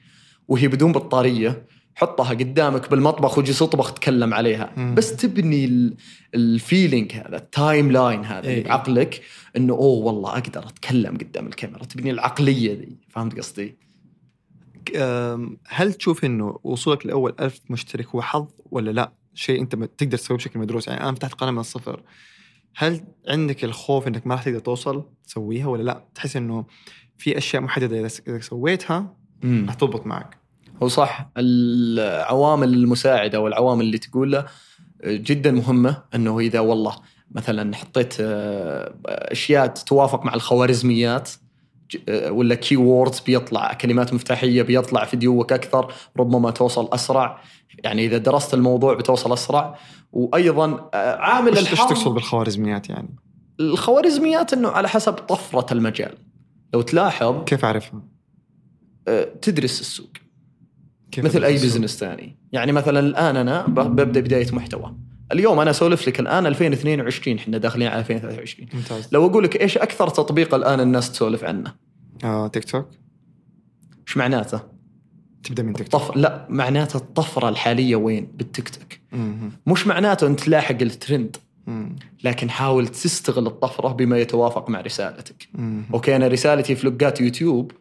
وهي 0.49 0.69
بدون 0.69 0.93
بطارية 0.93 1.67
حطها 1.95 2.31
قدامك 2.31 2.91
بالمطبخ 2.91 3.39
وجلس 3.39 3.63
اطبخ 3.63 3.95
تكلم 3.95 4.35
عليها 4.35 4.73
مم. 4.77 4.95
بس 4.95 5.17
تبني 5.17 5.65
ال- 5.65 5.97
ال 6.35 6.45
feeling 6.45 7.13
هذا 7.13 7.37
ال 7.37 7.93
timeline 7.93 8.25
هذا 8.25 8.49
إيه. 8.49 8.65
بعقلك 8.65 9.21
إنه 9.57 9.73
أوه 9.75 10.07
والله 10.07 10.31
أقدر 10.33 10.69
أتكلم 10.69 11.17
قدام 11.17 11.47
الكاميرا 11.47 11.85
تبني 11.85 12.11
العقلية 12.11 12.73
ذي 12.73 12.97
فهمت 13.09 13.39
قصدي؟ 13.39 13.77
هل 15.69 15.95
تشوف 15.95 16.25
إنه 16.25 16.59
وصولك 16.65 17.07
لأول 17.07 17.35
ألف 17.41 17.61
مشترك 17.71 18.07
هو 18.09 18.23
حظ 18.23 18.47
ولا 18.71 18.91
لا 18.91 19.13
شيء 19.35 19.61
أنت 19.61 19.75
تقدر 19.75 20.19
تسويه 20.19 20.39
بشكل 20.39 20.61
مدروس. 20.61 20.89
يعني 20.89 21.01
أنا 21.01 21.15
فتحت 21.15 21.35
قناه 21.35 21.51
من 21.51 21.59
الصفر. 21.59 22.03
هل 22.77 23.01
عندك 23.29 23.65
الخوف 23.65 24.09
إنك 24.09 24.27
ما 24.27 24.35
راح 24.35 24.43
تقدر 24.43 24.59
توصل 24.59 25.05
تسويها 25.27 25.67
ولا 25.67 25.83
لا؟ 25.83 26.05
تحس 26.15 26.37
إنه 26.37 26.65
في 27.17 27.39
أشياء 27.39 27.63
محددة 27.63 28.07
إذا 28.29 28.39
سويتها. 28.41 29.17
راح 29.45 29.75
تضبط 29.75 30.07
معك. 30.07 30.39
هو 30.83 30.89
صح 30.89 31.31
العوامل 31.37 32.75
المساعدة 32.75 33.41
والعوامل 33.41 33.85
اللي 33.85 33.99
تقولها 33.99 34.47
جدا 35.05 35.51
مهمة 35.51 36.03
إنه 36.15 36.39
إذا 36.39 36.61
والله 36.61 36.97
مثلا 37.31 37.77
حطيت 37.77 38.15
آه، 38.21 38.95
أشياء 39.07 39.67
تتوافق 39.67 40.25
مع 40.25 40.35
الخوارزميات 40.35 41.31
ولا 42.31 42.55
كي 42.55 42.77
ووردز 42.77 43.21
بيطلع 43.21 43.73
كلمات 43.73 44.15
مفتاحية 44.15 44.63
بيطلع 44.63 45.05
فيديوك 45.05 45.53
أكثر 45.53 45.93
ربما 46.17 46.51
توصل 46.51 46.89
أسرع 46.93 47.43
يعني 47.85 48.07
إذا 48.07 48.19
درست 48.19 48.55
الموضوع 48.55 48.95
بتوصل 48.95 49.33
أسرع 49.33 49.79
وأيضا 50.13 50.91
آه، 50.95 51.17
عامل 51.17 51.57
إيش 51.57 51.73
الحظ 51.73 51.89
تقصد 51.89 52.15
بالخوارزميات 52.15 52.91
يعني؟ 52.91 53.17
الخوارزميات 53.61 54.53
إنه 54.53 54.69
على 54.69 54.89
حسب 54.89 55.13
طفرة 55.13 55.73
المجال 55.73 56.15
لو 56.75 56.83
تلاحظ 56.83 57.45
كيف 57.45 57.65
اعرفها؟ 57.65 58.03
آه، 59.09 59.25
تدرس 59.43 59.81
السوق 59.81 60.11
كيف 61.13 61.25
مثل 61.25 61.45
أي؟ 61.45 61.55
بزنس 61.55 61.97
ثاني 61.97 62.39
يعني 62.53 62.73
مثلا 62.73 63.01
الآن 63.01 63.37
أنا 63.37 63.67
ببدأ 63.67 64.21
بداية 64.21 64.53
محتوى 64.53 64.95
اليوم 65.33 65.61
أنا 65.61 65.71
أسولف 65.71 66.09
لك 66.09 66.21
الآن 66.21 66.47
2022 66.47 67.39
إحنا 67.39 67.59
داخلين 67.59 67.89
على 67.89 67.99
2023 68.01 68.69
ممتاز. 68.75 69.09
لو 69.13 69.27
أقول 69.27 69.45
لك 69.45 69.61
إيش 69.61 69.79
أكثر 69.79 70.09
تطبيق 70.09 70.55
الآن 70.55 70.81
الناس 70.81 71.13
تسولف 71.13 71.45
عنه؟ 71.45 71.75
آه، 72.25 72.49
تيك 72.49 72.65
توك. 72.65 72.89
إيش 74.09 74.17
معناته؟ 74.17 74.61
تبدأ 75.45 75.63
من 75.63 75.73
تيك 75.73 75.89
توك. 75.89 76.17
لا 76.17 76.47
معناته 76.51 76.97
الطفرة 76.97 77.49
الحالية 77.49 77.97
وين؟ 77.97 78.33
بالتيك 78.35 78.69
توك. 78.69 79.19
مش 79.67 79.87
معناته 79.87 80.27
أنت 80.27 80.41
تلاحق 80.41 80.77
الترند 80.83 81.37
مم. 81.67 81.97
لكن 82.25 82.51
حاول 82.51 82.89
تستغل 82.89 83.47
الطفرة 83.47 83.89
بما 83.89 84.19
يتوافق 84.19 84.71
مع 84.71 84.81
رسالتك. 84.81 85.49
مم. 85.55 85.83
أوكي 85.95 86.17
أنا 86.17 86.29
رسالتي 86.29 86.75
في 86.75 86.87
لغات 86.87 87.21
يوتيوب 87.21 87.73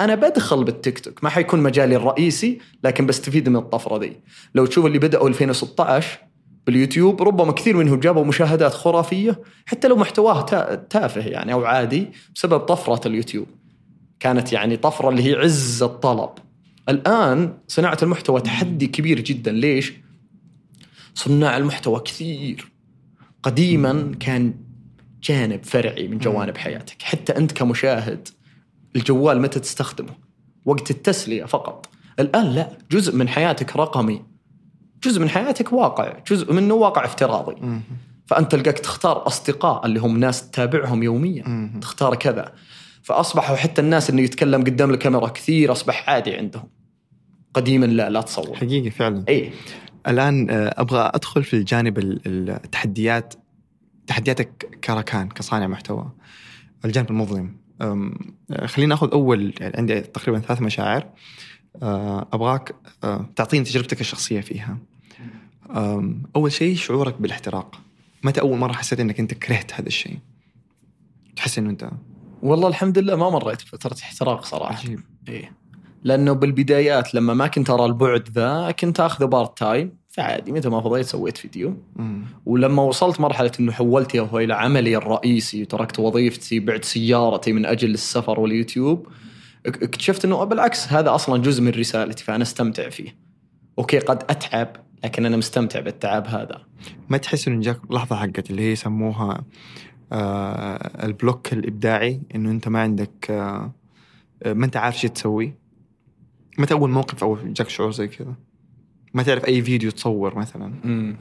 أنا 0.00 0.14
بدخل 0.14 0.64
بالتيك 0.64 0.98
توك. 0.98 1.24
ما 1.24 1.30
حيكون 1.30 1.60
مجالي 1.60 1.96
الرئيسي 1.96 2.58
لكن 2.84 3.06
بستفيد 3.06 3.48
من 3.48 3.56
الطفرة 3.56 3.98
دي. 3.98 4.12
لو 4.54 4.66
تشوف 4.66 4.86
اللي 4.86 4.98
بدأوا 4.98 5.28
2016 5.28 6.18
باليوتيوب 6.66 7.22
ربما 7.22 7.52
كثير 7.52 7.76
منهم 7.76 8.00
جابوا 8.00 8.24
مشاهدات 8.24 8.74
خرافية 8.74 9.40
حتى 9.66 9.88
لو 9.88 9.96
محتواه 9.96 10.40
تا- 10.42 10.74
تافه 10.74 11.20
يعني 11.20 11.52
أو 11.52 11.64
عادي 11.64 12.08
بسبب 12.34 12.58
طفرة 12.60 13.08
اليوتيوب. 13.08 13.46
كانت 14.20 14.52
يعني 14.52 14.76
طفرة 14.76 15.08
اللي 15.08 15.22
هي 15.22 15.34
عز 15.34 15.82
الطلب. 15.82 16.30
الآن 16.88 17.54
صناعة 17.68 17.98
المحتوى 18.02 18.40
تحدي 18.40 18.86
كبير 18.86 19.20
جدا. 19.20 19.52
ليش؟ 19.52 19.92
صناع 21.14 21.56
المحتوى 21.56 22.00
كثير. 22.00 22.72
قديما 23.42 24.12
كان 24.20 24.54
جانب 25.22 25.64
فرعي 25.64 26.08
من 26.08 26.18
جوانب 26.18 26.56
حياتك. 26.56 27.02
حتى 27.02 27.36
أنت 27.36 27.52
كمشاهد 27.52 28.28
الجوال 28.96 29.40
متى 29.40 29.60
تستخدمه؟ 29.60 30.14
وقت 30.64 30.90
التسلية 30.90 31.44
فقط. 31.44 31.88
الآن 32.20 32.46
لا 32.46 32.70
جزء 32.90 33.16
من 33.16 33.28
حياتك 33.28 33.76
رقمي. 33.76 34.22
جزء 35.04 35.20
من 35.20 35.28
حياتك 35.28 35.72
واقع 35.72 36.12
جزء 36.30 36.52
منه 36.52 36.74
واقع 36.74 37.04
افتراضي. 37.04 37.80
فأنت 38.26 38.52
تلقاك 38.52 38.78
تختار 38.78 39.26
أصدقاء 39.26 39.86
اللي 39.86 40.00
هم 40.00 40.16
ناس 40.16 40.50
تتابعهم 40.50 41.02
يوميا 41.02 41.70
تختار 41.80 42.14
كذا. 42.14 42.52
فأصبحوا 43.02 43.56
حتى 43.56 43.80
الناس 43.80 44.10
إنه 44.10 44.22
يتكلم 44.22 44.60
قدام 44.60 44.90
الكاميرا 44.90 45.28
كثير 45.28 45.72
أصبح 45.72 46.08
عادي 46.10 46.34
عندهم. 46.34 46.68
قديما 47.54 47.86
لا 47.86 48.10
لا 48.10 48.20
تصور. 48.20 48.56
حقيقي 48.56 48.90
فعلا. 48.90 49.24
إيه 49.28 49.50
الآن 50.08 50.50
آه، 50.50 50.74
أبغى 50.78 51.10
أدخل 51.14 51.44
في 51.44 51.54
الجانب 51.54 51.98
ال- 51.98 52.20
ال- 52.26 52.50
التحديات 52.50 53.34
تحدياتك 54.06 54.78
كركان 54.84 55.28
كصانع 55.28 55.66
محتوى. 55.66 56.12
الجانب 56.84 57.10
المظلم. 57.10 57.56
آه، 57.80 58.10
خلينا 58.66 58.88
ناخذ 58.88 59.12
أول 59.12 59.54
يعني 59.60 59.76
عندي 59.76 60.00
تقريبا 60.00 60.38
ثلاث 60.40 60.62
مشاعر. 60.62 61.06
آه، 61.82 62.28
أبغاك 62.32 62.74
تعطيني 63.36 63.64
تجربتك 63.64 64.00
الشخصية 64.00 64.40
فيها. 64.40 64.78
أول 66.36 66.52
شيء 66.52 66.76
شعورك 66.76 67.20
بالاحتراق. 67.20 67.80
متى 68.24 68.40
أول 68.40 68.58
مرة 68.58 68.72
حسيت 68.72 69.00
إنك 69.00 69.20
أنت 69.20 69.34
كرهت 69.34 69.72
هذا 69.74 69.86
الشيء؟ 69.86 70.18
تحس 71.36 71.58
إنه 71.58 71.70
أنت 71.70 71.90
والله 72.42 72.68
الحمد 72.68 72.98
لله 72.98 73.16
ما 73.16 73.30
مريت 73.30 73.62
بفترة 73.62 73.96
احتراق 74.02 74.44
صراحة. 74.44 74.74
عجيب. 74.78 75.00
إيه. 75.28 75.52
لأنه 76.04 76.32
بالبدايات 76.32 77.14
لما 77.14 77.34
ما 77.34 77.46
كنت 77.46 77.70
أرى 77.70 77.84
البعد 77.84 78.28
ذا 78.30 78.70
كنت 78.70 79.00
أخذه 79.00 79.24
part 79.24 79.58
time 79.58 79.92
فعادي 80.08 80.52
متى 80.52 80.68
ما 80.68 80.80
فضيت 80.80 81.06
سويت 81.06 81.36
فيديو. 81.38 81.76
مم. 81.96 82.22
ولما 82.46 82.82
وصلت 82.82 83.20
مرحلة 83.20 83.52
إنه 83.60 83.72
حولت 83.72 84.16
هو 84.16 84.38
إلى 84.38 84.54
عملي 84.54 84.96
الرئيسي 84.96 85.62
وتركت 85.62 85.98
وظيفتي 85.98 86.60
بعت 86.60 86.84
سيارتي 86.84 87.52
من 87.52 87.66
أجل 87.66 87.90
السفر 87.94 88.40
واليوتيوب 88.40 89.06
اك- 89.66 89.82
اكتشفت 89.82 90.24
إنه 90.24 90.44
بالعكس 90.44 90.92
هذا 90.92 91.14
أصلا 91.14 91.42
جزء 91.42 91.62
من 91.62 91.70
رسالتي 91.70 92.24
فأنا 92.24 92.42
أستمتع 92.42 92.88
فيه. 92.88 93.16
أوكي 93.78 93.98
قد 93.98 94.22
أتعب 94.30 94.76
لكن 95.04 95.26
أنا 95.26 95.36
مستمتع 95.36 95.80
بالتعب 95.80 96.26
هذا. 96.26 96.66
ما 97.08 97.16
تحس 97.16 97.48
إنه 97.48 97.60
جاك 97.60 97.80
لحظة 97.90 98.16
حقت 98.16 98.50
اللي 98.50 98.62
هي 98.62 98.72
يسموها 98.72 99.44
آه 100.12 101.06
ال 101.06 101.14
block 101.14 101.52
الإبداعي 101.52 102.22
إنه 102.34 102.50
أنت 102.50 102.68
ما 102.68 102.80
عندك 102.80 103.30
آه 103.30 103.72
ما 104.46 104.66
أنت 104.66 104.76
عارف 104.76 105.00
شو 105.00 105.08
تسوي؟ 105.08 105.54
متى 106.58 106.74
أول 106.74 106.90
موقف 106.90 107.24
أو 107.24 107.38
جاك 107.44 107.68
شعور 107.68 107.90
زي 107.90 108.08
كذا؟ 108.08 108.34
ما 109.14 109.22
تعرف 109.22 109.44
أي 109.44 109.62
فيديو 109.62 109.90
تصور 109.90 110.38
مثلا؟ 110.38 110.74
امم 110.84 111.16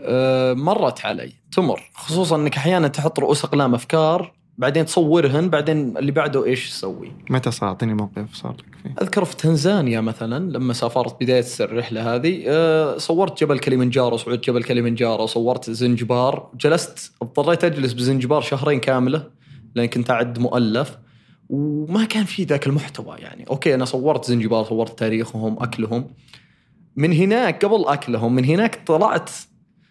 أه 0.00 0.54
مرت 0.54 1.06
علي. 1.06 1.32
تمر. 1.52 1.90
خصوصا 1.94 2.36
إنك 2.36 2.56
أحيانا 2.56 2.88
تحط 2.88 3.18
رؤوس 3.18 3.44
أقلام 3.44 3.74
أفكار 3.74 4.32
بعدين 4.58 4.86
تصورهن 4.86 5.50
بعدين 5.50 5.96
اللي 5.96 6.12
بعده 6.12 6.44
إيش 6.44 6.70
تسوي؟ 6.70 7.12
متى 7.30 7.50
صار 7.50 7.68
اعطيني 7.68 7.94
موقف 7.94 8.34
صار 8.34 8.52
لك 8.52 8.76
فيه؟ 8.82 8.94
أذكر 9.02 9.24
في 9.24 9.36
تنزانيا 9.36 10.00
مثلا 10.00 10.50
لما 10.52 10.72
سافرت 10.72 11.22
بداية 11.22 11.44
الرحله 11.60 12.14
هذه 12.14 12.42
أه 12.46 12.98
صورت 12.98 13.40
جبل 13.40 13.58
كليمنجارو 13.58 14.16
صعود 14.16 14.40
جبل 14.40 14.62
كليمنجارو 14.62 15.26
صورت 15.26 15.70
زنجبار. 15.70 16.50
جلست 16.60 17.12
اضطريت 17.22 17.64
أجلس 17.64 17.92
بزنجبار 17.92 18.40
شهرين 18.40 18.80
كاملة 18.80 19.30
لأن 19.74 19.86
كنت 19.86 20.10
أعد 20.10 20.38
مؤلف 20.38 20.98
وما 21.48 22.04
كان 22.04 22.24
في 22.24 22.44
ذاك 22.44 22.66
المحتوى 22.66 23.16
يعني. 23.18 23.44
أوكي 23.50 23.74
أنا 23.74 23.84
صورت 23.84 24.24
زنجبار 24.24 24.64
صورت 24.64 24.98
تاريخهم 24.98 25.62
أكلهم. 25.62 26.08
من 26.96 27.12
هناك 27.12 27.64
قبل 27.64 27.84
أكلهم 27.86 28.34
من 28.34 28.44
هناك 28.44 28.80
طلعت 28.86 29.30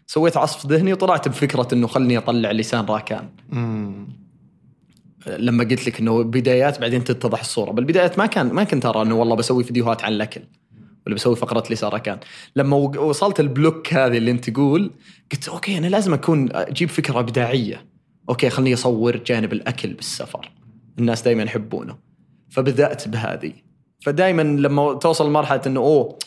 سويت 0.08 0.38
عصف 0.38 0.66
ذهني 0.66 0.94
وطلعت 0.94 1.28
بفكرة 1.28 1.68
إنه 1.74 1.88
خلني 1.88 2.18
أطلع 2.18 2.52
لسان 2.52 2.86
راكان. 2.86 3.30
مم. 3.50 4.27
لما 5.26 5.64
قلت 5.64 5.88
لك 5.88 6.00
إنه 6.00 6.24
بدايات 6.24 6.82
بعدين 6.82 7.04
تتضح 7.04 7.40
الصورة. 7.40 7.72
بالبدايات 7.72 8.18
ما 8.20 8.26
كان 8.26 8.48
ما 8.54 8.64
كنت 8.64 8.86
أرى 8.86 9.02
إنه 9.02 9.16
والله 9.16 9.36
بسوي 9.36 9.64
فيديوهات 9.64 10.04
عن 10.04 10.14
الأكل 10.14 10.42
ولا 11.08 11.16
بسوي 11.16 11.36
فقرة 11.36 11.64
لسان 11.74 11.98
راكان. 11.98 12.20
لما 12.56 12.76
وصلت 12.78 13.40
ال 13.40 13.49
block 13.49 13.94
هذه 13.94 14.18
اللي 14.18 14.32
أنت 14.32 14.50
تقول 14.50 14.92
قلت 15.32 15.50
أوكي 15.50 15.78
أنا 15.78 15.88
لازم 15.88 16.14
أكون 16.14 16.50
أجيب 16.52 16.90
فكرة 16.90 17.20
إبداعية. 17.20 17.86
أوكي 18.30 18.50
خلني 18.50 18.74
أصور 18.74 19.18
جانب 19.18 19.54
الأكل 19.54 19.94
بالسفر. 19.94 20.52
الناس 21.00 21.22
دائما 21.22 21.44
يحبونه. 21.44 21.98
فبدأت 22.50 23.08
بهذه. 23.08 23.54
فدائما 24.02 24.42
لما 24.42 24.94
توصل 24.94 25.28
لمرحلة 25.28 25.62
إنه 25.68 25.80
أوه 25.80 26.18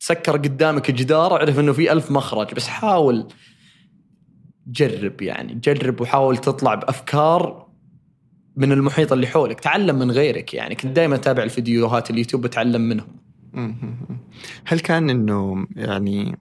تسكر 0.00 0.32
قدامك 0.32 0.90
جدار 0.90 1.32
أعرف 1.32 1.58
إنه 1.58 1.72
في 1.72 1.92
ألف 1.92 2.10
مخرج. 2.10 2.54
بس 2.54 2.68
حاول 2.68 3.26
جرب 4.66 5.22
يعني 5.22 5.54
جرب 5.54 6.00
وحاول 6.00 6.36
تطلع 6.36 6.74
بأفكار 6.74 7.69
من 8.56 8.72
المحيط 8.72 9.12
اللي 9.12 9.26
حولك 9.26 9.60
تعلم 9.60 9.98
من 9.98 10.10
غيرك 10.10 10.54
يعني. 10.54 10.74
كنت 10.74 10.96
دائما 10.96 11.14
أتابع 11.14 11.42
الفيديوهات 11.42 12.10
اليوتيوب 12.10 12.42
بتعلم 12.42 12.80
منهم. 12.80 13.20
هل 14.64 14.80
كان 14.80 15.10
إنه 15.10 15.66
يعني 15.76 16.38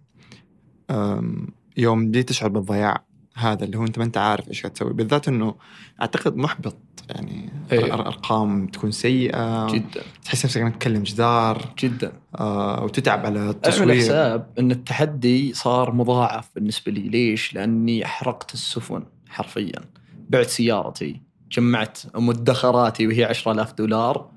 يوم 1.77 2.11
جيت 2.11 2.29
تشعر 2.29 2.49
بالضياع 2.49 3.03
هذا 3.35 3.65
اللي 3.65 3.77
هو 3.77 3.83
أنت 3.83 3.97
ما 3.97 4.03
أنت 4.03 4.17
عارف 4.17 4.47
إيش 4.47 4.61
قاعد 4.61 4.73
تسوي؟ 4.73 4.93
بالذات 4.93 5.27
إنه 5.27 5.55
أعتقد 6.01 6.37
محبط 6.37 6.77
يعني 7.09 7.49
أيوه. 7.71 7.93
أرقام 7.93 8.67
تكون 8.67 8.91
سيئة 8.91 9.73
جدا. 9.73 10.01
تحس 10.23 10.45
نفسك 10.45 10.61
إنك 10.61 10.75
تكلم 10.75 11.03
جدار 11.03 11.73
جدا. 11.79 12.11
آه 12.35 12.83
وتتعب 12.83 13.25
على 13.25 13.39
أعمل 13.39 13.49
التصوير. 13.49 13.95
حساب 13.95 14.53
إن 14.59 14.71
التحدي 14.71 15.53
صار 15.53 15.91
مضاعف 15.93 16.49
بالنسبة 16.55 16.91
لي. 16.91 17.01
ليش؟ 17.01 17.53
لأني 17.53 18.05
احرقت 18.05 18.53
السفن 18.53 19.03
حرفيا. 19.29 19.81
بعت 20.29 20.45
سيارتي. 20.45 21.21
جمعت 21.51 21.99
مدخراتي 22.15 23.07
وهي 23.07 23.23
10000 23.23 23.73
دولار 23.73 24.29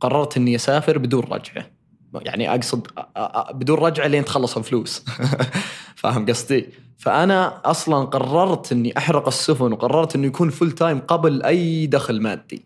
قررت 0.00 0.36
إني 0.36 0.56
أسافر 0.56 0.98
بدون 0.98 1.22
رجعة 1.22 1.66
يعني 2.14 2.54
أقصد 2.54 2.86
بدون 3.54 3.78
رجعة 3.78 4.06
لين 4.06 4.24
تخلص 4.24 4.56
الفلوس 4.56 5.04
فاهم 6.00 6.26
قصدي؟ 6.26 6.66
فأنا 6.98 7.60
أصلا 7.64 8.04
قررت 8.04 8.72
إني 8.72 8.98
أحرق 8.98 9.26
السفن 9.26 9.72
وقررت 9.72 10.16
إنه 10.16 10.26
يكون 10.26 10.50
full 10.50 10.72
time 10.72 10.98
قبل 10.98 11.42
أي 11.42 11.86
دخل 11.86 12.20
مادي. 12.20 12.64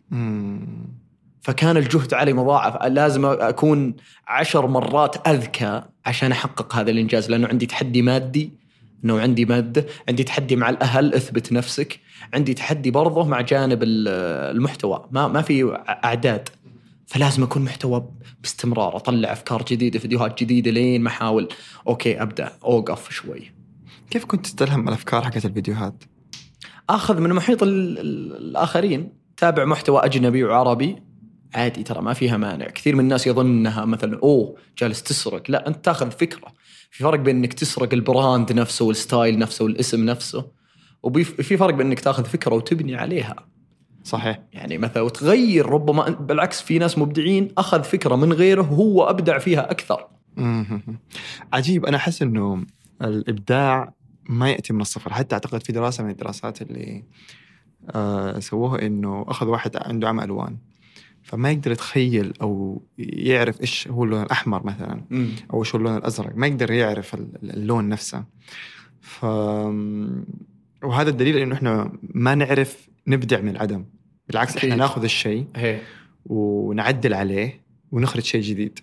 فكان 1.40 1.76
الجهد 1.76 2.14
علي 2.14 2.32
مضاعف 2.32 2.82
لازم 2.82 3.26
أكون 3.26 3.94
عشر 4.28 4.66
مرات 4.66 5.28
أذكى 5.28 5.82
عشان 6.06 6.32
أحقق 6.32 6.76
هذا 6.76 6.90
الإنجاز 6.90 7.30
لأنه 7.30 7.48
عندي 7.48 7.66
تحدي 7.66 8.02
مادي 8.02 8.61
أنه 9.04 9.20
عندي 9.20 9.44
مادة 9.44 9.86
عندي 10.08 10.24
تحدي 10.24 10.56
مع 10.56 10.70
الأهل 10.70 11.14
أثبت 11.14 11.52
نفسك. 11.52 12.00
عندي 12.34 12.54
تحدي 12.54 12.90
برضه 12.90 13.24
مع 13.24 13.40
جانب 13.40 13.82
ال- 13.82 14.08
المحتوى. 14.56 15.08
ما, 15.10 15.28
ما 15.28 15.42
في 15.42 15.78
أعداد. 16.04 16.48
فلازم 17.06 17.42
أكون 17.42 17.62
محتوى 17.62 18.08
باستمرار 18.42 18.96
أطلع 18.96 19.32
أفكار 19.32 19.62
جديدة 19.70 19.98
فيديوهات 19.98 20.40
جديدة 20.42 20.70
لين 20.70 21.02
ما 21.02 21.08
أحاول. 21.08 21.48
أوكي 21.88 22.22
أبدأ. 22.22 22.52
أوقف 22.64 23.10
شوي. 23.10 23.52
كيف 24.10 24.24
كنت 24.24 24.44
تستلهم 24.46 24.88
الأفكار 24.88 25.22
حقت 25.22 25.44
الفيديوهات؟ 25.44 26.04
آخذ 26.90 27.20
من 27.20 27.30
محيط 27.32 27.62
ال- 27.62 27.98
ال- 27.98 28.36
الآخرين. 28.36 29.12
تابع 29.36 29.64
محتوى 29.64 30.04
أجنبي 30.04 30.44
وعربي. 30.44 30.96
عادي 31.54 31.82
ترى 31.82 32.02
ما 32.02 32.12
فيها 32.12 32.36
مانع. 32.36 32.66
كثير 32.66 32.96
من 32.96 33.00
الناس 33.00 33.26
يظن 33.26 33.46
انها 33.46 33.84
مثلا 33.84 34.18
أوه 34.22 34.56
جالس 34.78 35.02
تسرق. 35.02 35.42
لا 35.48 35.68
أنت 35.68 35.84
تاخذ 35.84 36.10
فكرة. 36.10 36.52
في 36.92 37.04
فرق 37.04 37.18
بين 37.18 37.36
إنك 37.36 37.52
تسرق 37.52 37.92
ال 37.92 38.02
brand 38.02 38.52
نفسه 38.52 38.84
وال 38.84 39.00
style 39.00 39.38
نفسه 39.38 39.64
والاسم 39.64 40.04
نفسه 40.04 40.46
وفي 41.02 41.56
فرق 41.56 41.74
بين 41.74 41.86
إنك 41.86 42.00
تاخذ 42.00 42.24
فكرة 42.24 42.54
وتبني 42.54 42.96
عليها. 42.96 43.36
صحيح. 44.04 44.42
يعني 44.52 44.78
مثلا 44.78 45.02
وتغير 45.02 45.66
ربما 45.66 46.08
بالعكس 46.08 46.62
في 46.62 46.78
ناس 46.78 46.98
مبدعين 46.98 47.48
أخذ 47.58 47.82
فكرة 47.82 48.16
من 48.16 48.32
غيره 48.32 48.72
وهو 48.72 49.10
أبدع 49.10 49.38
فيها 49.38 49.70
أكثر. 49.70 50.08
عجيب. 51.52 51.86
أنا 51.86 51.96
أحس 51.96 52.22
إنه 52.22 52.64
الإبداع 53.02 53.92
ما 54.28 54.50
يأتي 54.50 54.72
من 54.72 54.80
الصفر. 54.80 55.12
حتى 55.12 55.34
أعتقد 55.34 55.62
في 55.62 55.72
دراسة 55.72 56.04
من 56.04 56.10
الدراسات 56.10 56.62
اللي 56.62 57.04
آه 57.90 58.38
سووها 58.38 58.86
إنه 58.86 59.24
أخذ 59.28 59.46
واحد 59.46 59.76
عنده 59.76 60.08
عمى 60.08 60.24
ألوان. 60.24 60.56
فما 61.22 61.50
يقدر 61.50 61.72
يتخيل 61.72 62.32
أو 62.42 62.82
يعرف 62.98 63.60
إيش 63.60 63.88
هو 63.88 64.04
اللون 64.04 64.22
الأحمر 64.22 64.66
مثلا 64.66 65.00
أو 65.52 65.60
إيش 65.60 65.74
هو 65.74 65.78
اللون 65.78 65.96
الأزرق. 65.96 66.32
ما 66.36 66.46
يقدر 66.46 66.70
يعرف 66.70 67.14
ال- 67.14 67.50
اللون 67.50 67.88
نفسه. 67.88 68.24
ف 69.00 69.24
وهذا 70.84 71.10
الدليل 71.10 71.36
إنه 71.36 71.54
إحنا 71.54 71.92
ما 72.02 72.34
نعرف 72.34 72.88
نبدع 73.06 73.40
من 73.40 73.48
العدم. 73.48 73.84
بالعكس 74.28 74.56
إحنا. 74.56 74.76
ناخذ 74.76 75.02
الشيء. 75.02 75.46
ونعدل 76.26 77.14
عليه 77.14 77.62
ونخرج 77.92 78.22
شيء 78.22 78.42
جديد. 78.42 78.78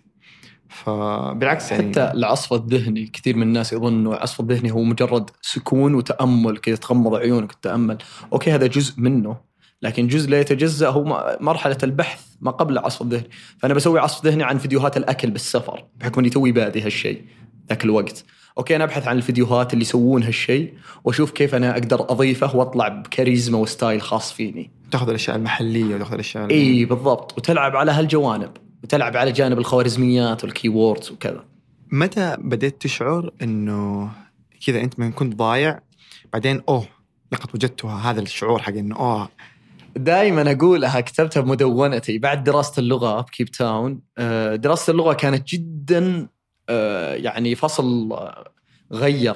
فبالعكس 0.69 1.71
يعني 1.71 1.89
حتى 1.91 2.11
العصف 2.11 2.53
الذهني 2.53 3.05
كثير 3.05 3.35
من 3.35 3.41
الناس 3.43 3.73
يظنوا 3.73 4.13
العصف 4.13 4.39
الذهني 4.39 4.71
هو 4.71 4.83
مجرد 4.83 5.29
سكون 5.41 5.93
وتأمل 5.95 6.57
كذا 6.57 6.75
تغمض 6.75 7.15
عيونك 7.15 7.51
وتتامل 7.51 7.97
أوكي 8.33 8.51
هذا 8.51 8.67
جزء 8.67 9.01
منه 9.01 9.37
لكن 9.81 10.07
جزء 10.07 10.29
لا 10.29 10.39
يتجزأ 10.39 10.89
هو 10.89 11.37
مرحلة 11.41 11.77
البحث 11.83 12.25
ما 12.41 12.51
قبل 12.51 12.73
العصف 12.73 13.01
الذهني 13.01 13.29
فأنا 13.57 13.73
بسوي 13.73 13.99
عصف 13.99 14.25
ذهني 14.25 14.43
عن 14.43 14.57
فيديوهات 14.57 14.97
الأكل 14.97 15.31
بالسفر 15.31 15.85
بحكم 15.95 16.19
إني 16.19 16.29
توي 16.29 16.51
بادي 16.51 16.81
هالشيء 16.81 17.21
ذاك 17.69 17.85
الوقت. 17.85 18.25
أوكي 18.57 18.75
أنا 18.75 18.83
أبحث 18.83 19.07
عن 19.07 19.17
الفيديوهات 19.17 19.73
اللي 19.73 19.81
يسوون 19.81 20.23
هالشيء 20.23 20.73
وأشوف 21.03 21.31
كيف 21.31 21.55
أنا 21.55 21.71
أقدر 21.71 22.01
أضيفه 22.01 22.55
وأطلع 22.55 22.87
بكاريزما 22.87 23.57
و 23.57 23.64
style 23.64 24.01
خاص 24.01 24.33
فيني. 24.33 24.71
تأخذ 24.91 25.09
الأشياء 25.09 25.35
المحلية 25.35 25.95
وتأخذ 25.95 26.13
الأشياء 26.13 26.45
ال- 26.45 26.49
اي 26.49 26.85
بالضبط. 26.85 27.37
وتلعب 27.37 27.75
على 27.75 27.91
هالجوانب. 27.91 28.51
وتلعب 28.83 29.17
على 29.17 29.31
جانب 29.31 29.57
الخوارزميات 29.57 30.43
وال 30.43 30.57
keywords 30.57 31.11
وكذا. 31.11 31.45
متى 31.91 32.37
بديت 32.39 32.81
تشعر 32.81 33.31
إنه 33.41 34.09
كذا 34.67 34.81
أنت 34.81 34.99
من 34.99 35.11
كنت 35.11 35.35
ضايع؟ 35.35 35.79
بعدين 36.33 36.61
أوه 36.69 36.85
لقد 37.31 37.49
وجدتها. 37.53 38.11
هذا 38.11 38.21
الشعور 38.21 38.61
حق 38.61 38.73
إنه 38.73 38.95
أوه 38.95 39.29
دائما 39.95 40.51
اقولها 40.51 41.01
كتبتها 41.01 41.41
بمدونتي 41.41 42.17
بعد 42.17 42.43
دراسة 42.43 42.79
اللغة 42.79 43.21
بكيب 43.21 43.51
تاون 43.51 44.01
آه، 44.17 44.55
دراسة 44.55 44.91
اللغة 44.91 45.13
كانت 45.13 45.47
جدا 45.47 46.27
آه، 46.69 47.13
يعني 47.13 47.55
فصل 47.55 48.17
غير 48.91 49.35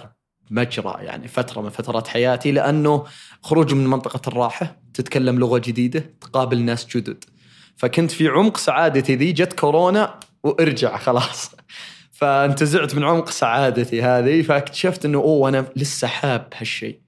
مجرى 0.52 0.96
يعني 1.00 1.28
فترة 1.28 1.62
من 1.62 1.70
فترات 1.70 2.08
حياتي 2.08 2.52
لأنه 2.52 3.04
خروج 3.42 3.74
من 3.74 3.88
منطقة 3.88 4.22
الراحة 4.28 4.82
تتكلم 4.94 5.40
لغة 5.40 5.58
جديدة 5.58 6.14
تقابل 6.22 6.62
ناس 6.62 6.88
جدد. 6.98 7.24
فكنت 7.78 8.12
في 8.12 8.28
عمق 8.28 8.58
سعادتي 8.58 9.16
ذي 9.16 9.32
جت 9.32 9.54
كورونا 9.54 10.20
وارجع 10.44 10.98
خلاص. 11.08 11.52
فانتزعت 12.12 12.96
من 12.96 13.04
عمق 13.04 13.30
سعادتي 13.30 14.02
هذه 14.02 14.42
فاكتشفت 14.42 15.06
إنه 15.06 15.18
أوه 15.18 15.50
أنا 15.50 15.66
لسه 15.76 16.08
حاب 16.08 16.48
هالشيء 16.56 17.00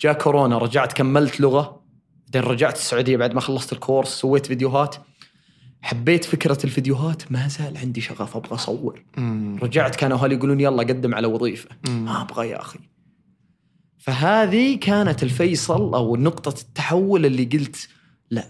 جاء 0.00 0.12
كورونا 0.12 0.58
رجعت 0.58 0.92
كملت 0.92 1.40
لغة. 1.40 1.83
بعدين 2.34 2.50
رجعت 2.50 2.76
السعودية 2.76 3.16
بعد 3.16 3.34
ما 3.34 3.40
خلصت 3.40 3.72
الكورس 3.72 4.08
سويت 4.08 4.46
فيديوهات. 4.46 4.96
حبيت 5.82 6.24
فكرة 6.24 6.58
الفيديوهات 6.64 7.32
ما 7.32 7.48
زال 7.48 7.76
عندي 7.78 8.00
شغف 8.00 8.36
أبغى 8.36 8.54
أصور. 8.54 9.04
مم. 9.16 9.58
رجعت 9.62 9.96
كانوا 9.96 10.18
أهلي 10.18 10.34
يقولون 10.34 10.60
يلا 10.60 10.82
قدم 10.82 11.14
على 11.14 11.26
وظيفة. 11.26 11.68
ما 11.88 12.22
أبغى 12.22 12.48
يا 12.48 12.60
أخي. 12.60 12.78
فهذه 13.98 14.76
كانت 14.76 15.22
الفيصل 15.22 15.94
أو 15.94 16.16
نقطة 16.16 16.60
التحول 16.60 17.26
اللي 17.26 17.44
قلت 17.44 17.88
لا 18.30 18.46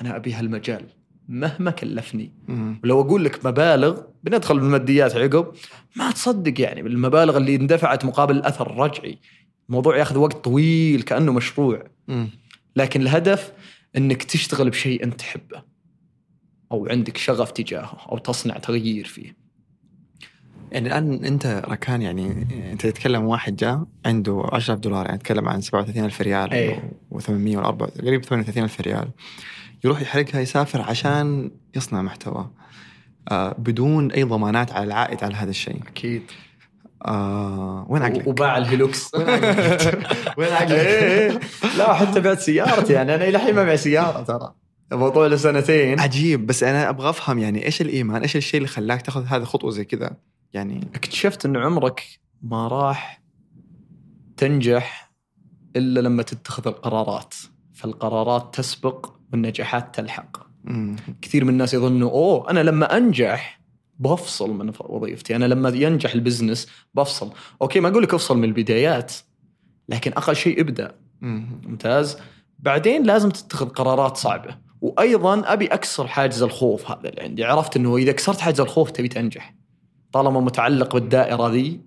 أنا 0.00 0.16
أبي 0.16 0.32
هالمجال 0.32 0.84
مهما 1.28 1.70
كلفني. 1.70 2.32
مم. 2.48 2.80
ولو 2.84 3.00
أقول 3.00 3.24
لك 3.24 3.46
مبالغ 3.46 4.00
بندخل 4.24 4.60
بالماديات 4.60 5.16
عقب 5.16 5.46
ما 5.96 6.10
تصدق 6.10 6.60
يعني 6.60 6.82
بالمبالغ 6.82 7.36
اللي 7.36 7.54
اندفعت 7.54 8.04
مقابل 8.04 8.36
الاثر 8.36 8.70
الرجعي 8.70 9.18
الموضوع 9.68 9.96
ياخذ 9.96 10.18
وقت 10.18 10.44
طويل 10.44 11.02
كأنه 11.02 11.32
مشروع. 11.32 11.84
مم. 12.08 12.28
لكن 12.76 13.02
الهدف 13.02 13.52
إنك 13.96 14.22
تشتغل 14.22 14.70
بشيء 14.70 15.04
أنت 15.04 15.14
تحبه 15.14 15.62
أو 16.72 16.86
عندك 16.86 17.16
شغف 17.16 17.50
تجاهه 17.50 18.06
أو 18.12 18.18
تصنع 18.18 18.58
تغيير 18.58 19.04
فيه. 19.06 19.36
يعني 20.72 20.88
الآن 20.88 21.24
أنت 21.24 21.62
ركان 21.68 22.02
يعني 22.02 22.46
أنت 22.72 22.86
تتكلم 22.86 23.24
واحد 23.24 23.56
جاء 23.56 23.84
عنده 24.06 24.42
10000 24.52 24.78
دولار 24.78 25.06
يعني 25.06 25.18
تتكلم 25.18 25.48
عن 25.48 25.60
37000 25.60 26.20
ريال 26.20 26.52
إيه. 26.52 26.92
و800 27.12 27.30
ولا 27.30 27.66
4 27.66 27.88
قريب 27.88 28.24
38000 28.24 28.80
ريال. 28.80 29.08
يروح 29.84 30.02
يحرقها 30.02 30.40
يسافر 30.40 30.82
عشان 30.82 31.50
يصنع 31.76 32.02
محتوى 32.02 32.50
آه 33.30 33.54
بدون 33.58 34.12
أي 34.12 34.22
ضمانات 34.22 34.72
على 34.72 34.84
العائد 34.84 35.24
على 35.24 35.34
هذا 35.34 35.50
الشيء. 35.50 35.82
أكيد. 35.88 36.22
آه 37.06 37.86
وين 37.88 38.02
عقلك؟ 38.02 38.26
وباع 38.26 38.58
الهلوكس 38.58 39.10
وين 39.14 39.28
عقلك؟ 39.28 40.08
وين 40.38 40.52
عقلك؟ 40.52 40.70
إيه، 40.86 41.30
إيه. 41.30 41.40
لا 41.78 41.94
حتى 41.94 42.20
بعت 42.20 42.38
سيارتي 42.38 42.92
يعني 42.92 43.14
أنا 43.14 43.24
إلى 43.24 43.36
الحين 43.36 43.54
ما 43.54 43.64
معي 43.64 43.76
سيارة 43.76 44.22
ترى 44.22 44.54
الموضوع 44.92 45.26
له 45.26 45.36
سنتين 45.36 46.00
عجيب 46.00 46.46
بس 46.46 46.62
أنا 46.62 46.88
أبغى 46.88 47.10
أفهم 47.10 47.38
يعني 47.38 47.64
إيش 47.64 47.80
الإيمان؟ 47.80 48.22
إيش 48.22 48.36
الشيء 48.36 48.58
اللي 48.58 48.68
خلاك 48.68 49.02
تاخذ 49.02 49.24
هذه 49.24 49.42
الخطوه 49.42 49.70
زي 49.70 49.84
كذا؟ 49.84 50.16
يعني 50.52 50.88
اكتشفت 50.94 51.46
إن 51.46 51.56
عمرك 51.56 52.02
ما 52.42 52.68
راح 52.68 53.22
تنجح 54.36 55.12
إلا 55.76 56.00
لما 56.00 56.22
تتخذ 56.22 56.68
القرارات 56.68 57.34
فالقرارات 57.72 58.54
تسبق 58.54 59.12
والنجاحات 59.32 59.94
تلحق 59.94 60.36
مم. 60.64 60.96
كثير 61.22 61.44
من 61.44 61.50
الناس 61.50 61.74
يظنوا 61.74 62.10
أوه 62.10 62.50
أنا 62.50 62.60
لما 62.60 62.96
أنجح 62.96 63.60
بفصل 63.98 64.50
من 64.50 64.72
وظيفتي. 64.80 65.36
أنا 65.36 65.44
لما 65.44 65.68
ينجح 65.68 66.14
ال 66.14 66.20
business 66.20 66.68
بفصل. 66.94 67.30
أوكي 67.62 67.80
ما 67.80 67.88
أقول 67.88 68.02
لك 68.02 68.14
أفصل 68.14 68.38
من 68.38 68.44
البدايات 68.44 69.12
لكن 69.88 70.12
أقل 70.12 70.36
شيء 70.36 70.60
ابدأ. 70.60 70.94
مم. 71.20 71.60
ممتاز. 71.62 72.18
بعدين 72.58 73.02
لازم 73.02 73.30
تتخذ 73.30 73.68
قرارات 73.68 74.16
صعبة. 74.16 74.58
وأيضا 74.80 75.52
أبي 75.52 75.66
أكسر 75.66 76.06
حاجز 76.06 76.42
الخوف 76.42 76.90
هذا 76.90 77.08
اللي 77.08 77.22
عندي. 77.22 77.44
عرفت 77.44 77.76
إنه 77.76 77.96
إذا 77.96 78.12
كسرت 78.12 78.40
حاجز 78.40 78.60
الخوف 78.60 78.90
تبي 78.90 79.08
تنجح. 79.08 79.54
طالما 80.12 80.40
متعلق 80.40 80.94
بالدائرة 80.94 81.48
ذي 81.48 81.80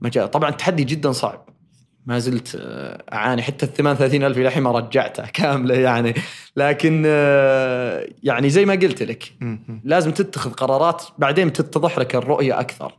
مجال. 0.00 0.30
طبعا 0.30 0.50
التحدي 0.50 0.84
جدا 0.84 1.12
صعب. 1.12 1.47
ما 2.08 2.18
زلت 2.18 2.56
آه، 2.60 3.04
أعاني 3.12 3.42
حتى 3.42 3.66
ال 3.66 3.72
33 3.72 4.24
ألف 4.24 4.38
إلى 4.38 4.48
الحين 4.48 4.62
ما 4.62 4.72
رجعتها 4.72 5.26
كاملة 5.40 5.74
يعني. 5.74 6.14
لكن 6.56 7.02
آه، 7.06 8.08
يعني 8.22 8.50
زي 8.50 8.64
ما 8.66 8.72
قلت 8.74 9.02
لك. 9.02 9.32
لازم 9.84 10.10
تتخذ 10.10 10.50
قرارات 10.50 11.02
بعدين 11.18 11.52
تتضح 11.52 11.98
لك 11.98 12.14
الرؤية 12.14 12.60
أكثر. 12.60 12.98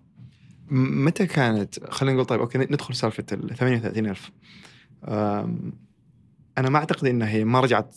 متى 0.72 1.26
كانت؟ 1.26 1.76
خلينا 1.90 2.14
نقول 2.16 2.26
طيب 2.26 2.40
أوكي 2.40 2.58
ندخل 2.58 2.96
سالفة 2.96 3.24
ال 3.32 3.56
38000 3.58 4.32
أم، 5.08 5.74
أنا 6.58 6.70
ما 6.70 6.78
أعتقد 6.80 7.08
إنها 7.08 7.30
هي 7.30 7.44
ما 7.44 7.60
رجعت 7.60 7.96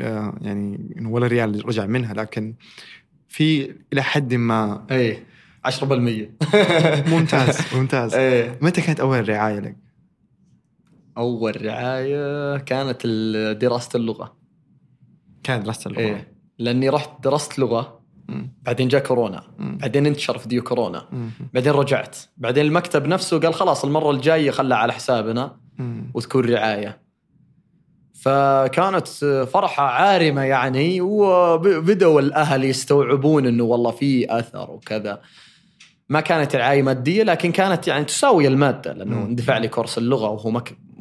آه، 0.00 0.34
يعني 0.40 0.94
ولا 1.06 1.26
ريال 1.26 1.66
رجع 1.68 1.86
منها 1.86 2.14
لكن 2.14 2.54
في 3.28 3.74
إلى 3.92 4.02
حد 4.02 4.34
ما 4.34 4.86
إيه 4.90 5.24
10% 5.68 5.82
ممتاز 7.08 7.58
ممتاز. 7.74 8.14
إيه. 8.18 8.58
متى 8.60 8.80
كانت 8.80 9.00
أول 9.00 9.28
رعاية 9.28 9.58
لك؟ 9.60 9.76
أول 11.18 11.66
رعاية 11.66 12.56
كانت 12.58 13.06
دراسة 13.60 13.96
اللغة 13.96 14.36
كانت 15.42 15.64
دراسة 15.64 15.88
اللغة 15.88 16.00
إيه 16.00 16.32
لأني 16.58 16.88
رحت 16.88 17.22
درست 17.24 17.58
لغة 17.58 18.00
مم. 18.28 18.52
بعدين 18.62 18.88
جاء 18.88 19.02
كورونا 19.02 19.42
مم. 19.58 19.78
بعدين 19.78 20.06
انتشر 20.06 20.38
فيديو 20.38 20.62
كورونا 20.62 21.08
مم. 21.12 21.30
بعدين 21.54 21.72
رجعت 21.72 22.16
بعدين 22.36 22.66
المكتب 22.66 23.06
نفسه 23.06 23.40
قال 23.40 23.54
خلاص 23.54 23.84
المرة 23.84 24.10
الجاية 24.10 24.50
خلها 24.50 24.76
على 24.76 24.92
حسابنا 24.92 25.56
مم. 25.78 26.10
وتكون 26.14 26.44
رعاية 26.44 27.02
فكانت 28.14 29.08
فرحة 29.52 29.84
عارمة 29.84 30.42
يعني 30.42 31.00
وبدأوا 31.00 32.20
الأهل 32.20 32.64
يستوعبون 32.64 33.46
إنه 33.46 33.64
والله 33.64 33.90
في 33.90 34.38
أثر 34.38 34.70
وكذا 34.70 35.20
ما 36.08 36.20
كانت 36.20 36.56
رعاية 36.56 36.82
مادية 36.82 37.22
لكن 37.22 37.52
كانت 37.52 37.88
يعني 37.88 38.04
تساوي 38.04 38.46
المادة 38.46 38.92
لأنه 38.92 39.16
مم. 39.16 39.26
اندفع 39.26 39.58
لي 39.58 39.68
كورس 39.68 39.98
اللغة 39.98 40.28
وهو 40.28 40.50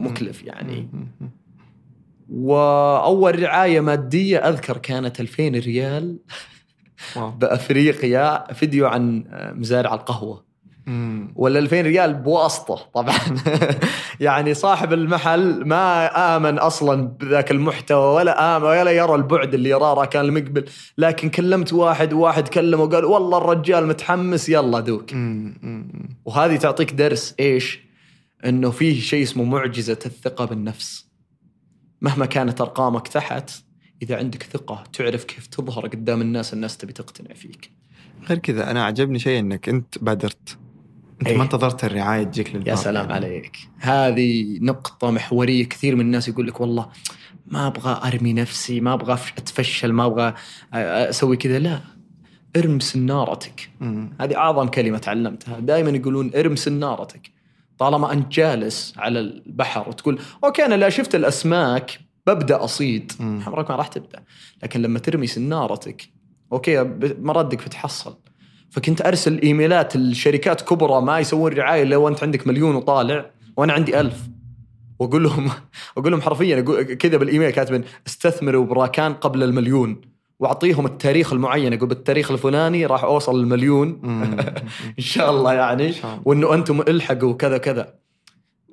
مكلف 0.01 0.43
يعني. 0.43 0.87
وأول 2.29 3.43
رعاية 3.43 3.79
مادية 3.79 4.37
أذكر 4.37 4.77
كانت 4.77 5.19
2000 5.19 5.47
ريال. 5.47 6.17
بأفريقيا 7.39 8.53
فيديو 8.53 8.87
عن 8.87 9.23
آه، 9.29 9.53
مزارع 9.53 9.93
القهوة. 9.93 10.51
ولا 11.35 11.59
2000 11.59 11.81
ريال 11.81 12.13
بواسطة 12.13 12.75
طبعا 12.93 13.15
يعني 14.19 14.53
صاحب 14.53 14.93
المحل 14.93 15.65
ما 15.65 16.05
آمن 16.37 16.59
أصلا 16.59 17.07
بذاك 17.07 17.51
المحتوى 17.51 18.15
ولا 18.15 18.57
آمن 18.57 18.63
ولا 18.63 18.91
يرى 18.91 19.15
البعد 19.15 19.53
اللي 19.53 19.69
يراه 19.69 20.05
كان 20.05 20.25
المقبل 20.25 20.65
لكن 20.97 21.29
كلمت 21.29 21.73
واحد 21.73 22.13
وواحد 22.13 22.47
كلمه 22.47 22.83
وقال 22.83 23.05
والله 23.05 23.37
الرجال 23.37 23.87
متحمس 23.87 24.49
يلا 24.49 24.79
دوك. 24.79 25.11
وهذه 26.25 26.55
تعطيك 26.55 26.93
درس 26.93 27.35
إيش؟ 27.39 27.90
إنه 28.45 28.71
فيه 28.71 29.01
شيء 29.01 29.23
اسمه 29.23 29.43
معجزة 29.43 29.99
الثقة 30.05 30.45
بالنفس. 30.45 31.07
مهما 32.01 32.25
كانت 32.25 32.61
أرقامك 32.61 33.07
تحت 33.07 33.51
إذا 34.01 34.17
عندك 34.17 34.43
ثقة 34.43 34.83
تعرف 34.93 35.23
كيف 35.23 35.47
تظهر 35.47 35.87
قدام 35.87 36.21
الناس 36.21 36.53
الناس 36.53 36.77
تبي 36.77 36.93
تقتنع 36.93 37.33
فيك. 37.33 37.71
غير 38.29 38.37
كذا 38.37 38.71
أنا 38.71 38.85
عجبني 38.85 39.19
شيء 39.19 39.39
إنك 39.39 39.69
أنت 39.69 39.97
بادرت 40.03 40.57
أنت 41.21 41.29
إيه. 41.29 41.37
ما 41.37 41.43
انتظرت 41.43 41.83
الرعاية 41.83 42.23
تجيك 42.23 42.49
للباب 42.49 42.67
يا 42.67 42.75
سلام 42.75 43.09
يعني. 43.09 43.25
عليك. 43.25 43.57
هذه 43.77 44.59
نقطة 44.61 45.11
محورية 45.11 45.65
كثير 45.65 45.95
من 45.95 46.01
الناس 46.01 46.27
يقول 46.27 46.47
لك 46.47 46.61
والله 46.61 46.89
ما 47.45 47.67
أبغى 47.67 48.07
أرمي 48.07 48.33
نفسي، 48.33 48.79
ما 48.79 48.93
أبغى 48.93 49.13
أتفشل، 49.13 49.93
ما 49.93 50.05
أبغى 50.05 50.33
أسوي 50.73 51.37
كذا، 51.37 51.59
لا 51.59 51.81
ارم 52.57 52.79
سنارتك. 52.79 53.69
هذه 54.19 54.35
أعظم 54.35 54.67
كلمة 54.67 54.97
تعلمتها 54.97 55.59
دائما 55.59 55.89
يقولون 55.89 56.31
ارم 56.35 56.55
سنارتك 56.55 57.40
طالما 57.81 58.13
أنت 58.13 58.31
جالس 58.31 58.93
على 58.97 59.19
البحر 59.19 59.89
وتقول 59.89 60.19
أوكي 60.43 60.65
أنا 60.65 60.75
لا 60.75 60.89
شفت 60.89 61.15
الأسماك 61.15 61.99
ببدأ 62.27 62.63
أصيد. 62.63 63.11
عمرك 63.19 63.71
ما 63.71 63.75
راح 63.75 63.87
تبدأ. 63.87 64.23
لكن 64.63 64.81
لما 64.81 64.99
ترمي 64.99 65.27
سنارتك 65.27 66.09
أوكي 66.53 66.83
مردك 67.19 67.65
بتحصل. 67.65 68.17
فكنت 68.69 69.05
أرسل 69.05 69.41
إيميلات 69.41 69.97
لشركات 69.97 70.61
كبرى 70.61 71.01
ما 71.01 71.19
يسوون 71.19 71.53
رعاية 71.53 71.83
إلا 71.83 71.97
وأنت 71.97 72.23
عندك 72.23 72.47
مليون 72.47 72.75
وطالع 72.75 73.31
وأنا 73.57 73.73
عندي 73.73 73.99
ألف. 73.99 74.29
وأقول 74.99 75.23
لهم 75.23 75.49
أقول 75.97 76.11
لهم 76.11 76.21
حرفيا 76.21 76.61
كذا 76.95 77.17
بالإيميل 77.17 77.49
كاتبين 77.49 77.83
استثمروا 78.07 78.65
براكان 78.65 79.13
قبل 79.13 79.43
المليون. 79.43 80.01
واعطيهم 80.41 80.85
التاريخ 80.85 81.33
المعين. 81.33 81.73
أقول 81.73 81.89
بالتاريخ 81.89 82.31
الفلاني 82.31 82.85
راح 82.85 83.03
اوصل 83.03 83.39
المليون. 83.39 83.99
إن 84.99 85.03
شاء 85.03 85.31
الله 85.31 85.53
يعني. 85.53 85.93
وإنه 86.25 86.53
أنتم 86.53 86.81
إلحقوا 86.81 87.33
كذا 87.33 87.57
كذا. 87.57 87.93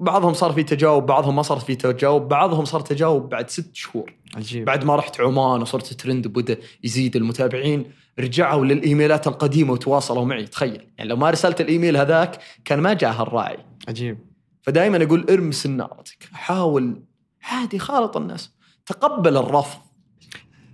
بعضهم 0.01 0.33
صار 0.33 0.53
في 0.53 0.63
تجاوب 0.63 1.07
بعضهم 1.07 1.37
ما 1.37 1.43
صار 1.43 1.59
في 1.59 1.75
تجاوب 1.75 2.29
بعضهم 2.29 2.65
صار 2.65 2.81
تجاوب 2.81 3.29
بعد 3.29 3.51
ست 3.51 3.75
شهور. 3.75 4.15
عجيب. 4.37 4.65
بعد 4.65 4.85
ما 4.85 4.97
رحت 4.97 5.21
عمان 5.21 5.63
وصرت 5.63 5.93
ترند 5.93 6.27
وبدا 6.27 6.57
يزيد 6.85 7.17
المتابعين 7.17 7.85
رجعوا 8.19 8.65
للإيميلات 8.65 9.27
القديمة 9.27 9.73
وتواصلوا 9.73 10.25
معي. 10.25 10.47
تخيل. 10.47 10.87
يعني 10.99 11.11
لو 11.11 11.17
ما 11.17 11.31
رسلت 11.31 11.61
الإيميل 11.61 11.97
هذاك 11.97 12.39
كان 12.65 12.81
ما 12.81 12.93
جاء 12.93 13.13
هالراعي 13.13 13.59
عجيب. 13.89 14.19
فدائما 14.63 15.05
أقول 15.05 15.27
ارمي 15.31 15.53
سنارتك 15.53 16.29
حاول. 16.33 17.03
عادي 17.43 17.79
خالط 17.79 18.17
الناس. 18.17 18.55
تقبل 18.87 19.37
الرفض. 19.37 19.88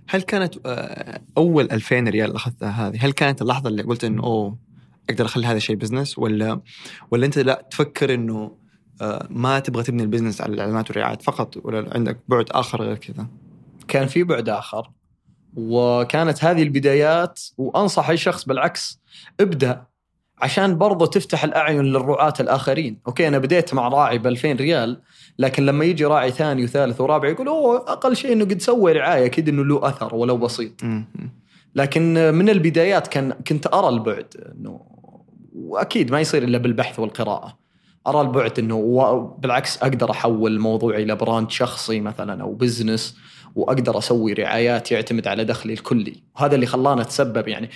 هل 0.07 0.21
كانت 0.21 0.55
آه، 0.65 1.21
أول 1.37 1.71
2000 1.71 1.99
ريال 1.99 2.35
أخذتها 2.35 2.69
هذه 2.69 3.05
هل 3.05 3.11
كانت 3.11 3.41
اللحظة 3.41 3.69
اللي 3.69 3.83
قلت 3.83 4.03
إنه 4.03 4.23
أوه 4.23 4.57
أقدر 5.09 5.25
أخلي 5.25 5.47
هذا 5.47 5.59
شيء 5.59 5.75
business 5.75 6.19
ولا 6.19 6.61
ولا 7.11 7.25
أنت 7.25 7.39
لا 7.39 7.67
تفكر 7.71 8.13
إنه 8.13 8.57
آه، 9.01 9.27
ما 9.29 9.59
تبغى 9.59 9.83
تبني 9.83 10.03
البزنس 10.03 10.41
على 10.41 10.53
الإعلانات 10.53 10.89
والرعايات 10.89 11.21
فقط 11.21 11.57
ولا 11.65 11.89
عندك 11.95 12.19
بعد 12.27 12.45
آخر 12.51 12.81
غير 12.81 12.97
كذا؟ 12.97 13.27
كان 13.87 14.07
في 14.07 14.23
بعد 14.23 14.49
آخر 14.49 14.91
وكانت 15.55 16.43
هذه 16.43 16.63
البدايات 16.63 17.39
وأنصح 17.57 18.09
أي 18.09 18.17
شخص 18.17 18.45
بالعكس 18.45 18.99
ابدأ 19.39 19.85
عشان 20.41 20.77
برضو 20.77 21.05
تفتح 21.05 21.43
الأعين 21.43 21.81
للرعاة 21.81 22.33
الآخرين، 22.39 22.99
أوكي 23.07 23.27
أنا 23.27 23.37
بديت 23.37 23.73
مع 23.73 23.87
راعي 23.87 24.17
ب 24.17 24.27
2000 24.27 24.51
ريال 24.51 25.01
لكن 25.39 25.65
لما 25.65 25.85
يجي 25.85 26.05
راعي 26.05 26.31
ثاني 26.31 26.63
وثالث 26.63 27.01
ورابع 27.01 27.29
يقول 27.29 27.47
أوه 27.47 27.77
أقل 27.77 28.15
شيء 28.15 28.33
إنه 28.33 28.45
قد 28.45 28.61
سوى 28.61 28.91
رعاية 28.91 29.25
أكيد 29.25 29.49
إنه 29.49 29.65
له 29.65 29.87
أثر 29.87 30.15
ولو 30.15 30.37
بسيط. 30.37 30.81
لكن 31.75 32.33
من 32.33 32.49
البدايات 32.49 33.07
كان 33.07 33.31
كنت 33.31 33.73
أرى 33.73 33.89
البعد 33.89 34.53
إنه 34.55 34.81
وأكيد 35.55 36.11
ما 36.11 36.19
يصير 36.19 36.43
إلا 36.43 36.57
بالبحث 36.57 36.99
والقراءة. 36.99 37.57
أرى 38.07 38.21
البعد 38.21 38.59
إنه 38.59 39.35
بالعكس 39.39 39.83
أقدر 39.83 40.11
أحول 40.11 40.59
موضوعي 40.59 41.03
إلى 41.03 41.15
brand 41.15 41.51
شخصي 41.51 41.99
مثلا 42.01 42.43
أو 42.43 42.53
business 42.53 43.17
وأقدر 43.55 43.97
أسوي 43.97 44.33
رعايات 44.33 44.91
يعتمد 44.91 45.27
على 45.27 45.43
دخلي 45.43 45.73
الكلي، 45.73 46.23
وهذا 46.35 46.55
اللي 46.55 46.65
خلانا 46.65 47.01
نتسبب 47.01 47.47
يعني 47.47 47.69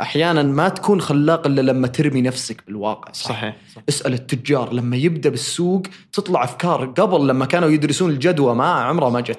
أحيانا 0.00 0.42
ما 0.42 0.68
تكون 0.68 1.00
خلاق 1.00 1.46
إلا 1.46 1.60
لما 1.60 1.86
ترمي 1.86 2.22
نفسك 2.22 2.62
بالواقع 2.66 3.12
صح؟ 3.12 3.28
صحيح 3.28 3.56
صح. 3.74 3.82
اسأل 3.88 4.12
التجار 4.12 4.72
لما 4.72 4.96
يبدأ 4.96 5.30
بالسوق 5.30 5.82
تطلع 6.12 6.44
أفكار 6.44 6.84
قبل 6.86 7.28
لما 7.28 7.46
كانوا 7.46 7.68
يدرسون 7.68 8.10
الجدوى 8.10 8.54
ما 8.54 8.64
عمرها 8.64 9.10
ما 9.10 9.20
جت 9.20 9.38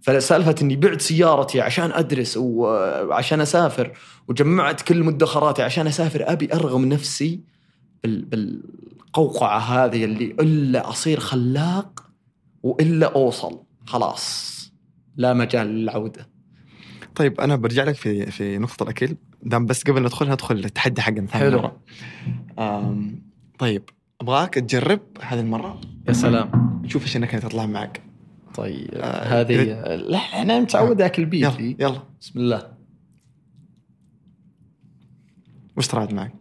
فسألفة 0.00 0.54
إني 0.62 0.76
بعت 0.76 1.00
سيارتي 1.00 1.60
عشان 1.60 1.92
أدرس 1.92 2.36
وعشان 2.36 3.40
أسافر 3.40 3.92
وجمعت 4.28 4.80
كل 4.82 5.02
مدخراتي 5.04 5.62
عشان 5.62 5.86
أسافر 5.86 6.32
أبي 6.32 6.54
أرغم 6.54 6.84
نفسي 6.84 7.40
بال- 8.04 8.24
بالقوقعة 8.24 9.58
هذه 9.58 10.04
اللي 10.04 10.24
إلا 10.24 10.88
أصير 10.88 11.20
خلاق 11.20 12.04
وإلا 12.62 13.06
أوصل 13.14 13.58
خلاص 13.86 14.56
لا 15.16 15.34
مجال 15.34 15.66
للعودة 15.66 16.28
طيب 17.14 17.40
أنا 17.40 17.56
برجع 17.56 17.84
لك 17.84 17.94
في 17.94 18.30
في 18.30 18.58
نقطة 18.58 18.82
الاكل 18.82 19.16
دام 19.42 19.66
بس 19.66 19.82
قبل 19.82 20.02
ندخل 20.02 20.30
ندخل 20.30 20.54
التحدي 20.54 21.02
حقنا 21.02 21.26
ثاني 21.26 21.44
حلو. 21.44 21.72
طيب 23.58 23.82
أبغاك 24.20 24.54
تجرب 24.54 25.00
هذه 25.20 25.40
المرة. 25.40 25.80
يا 26.08 26.12
سلام. 26.12 26.80
نشوف 26.84 27.02
إيش 27.02 27.16
النكهه 27.16 27.40
تطلع 27.40 27.66
معك. 27.66 28.02
طيب 28.54 28.94
آه، 28.94 29.40
هذه 29.40 29.62
لا 29.94 30.18
أنا 30.18 30.60
متعود 30.60 31.00
أكل 31.00 31.34
يلا 31.34 31.50
بيتي. 31.50 31.76
يلا 31.82 32.02
بسم 32.20 32.38
الله. 32.38 32.72
وش 35.76 35.88
طلعت 35.88 36.12
معك؟ 36.12 36.32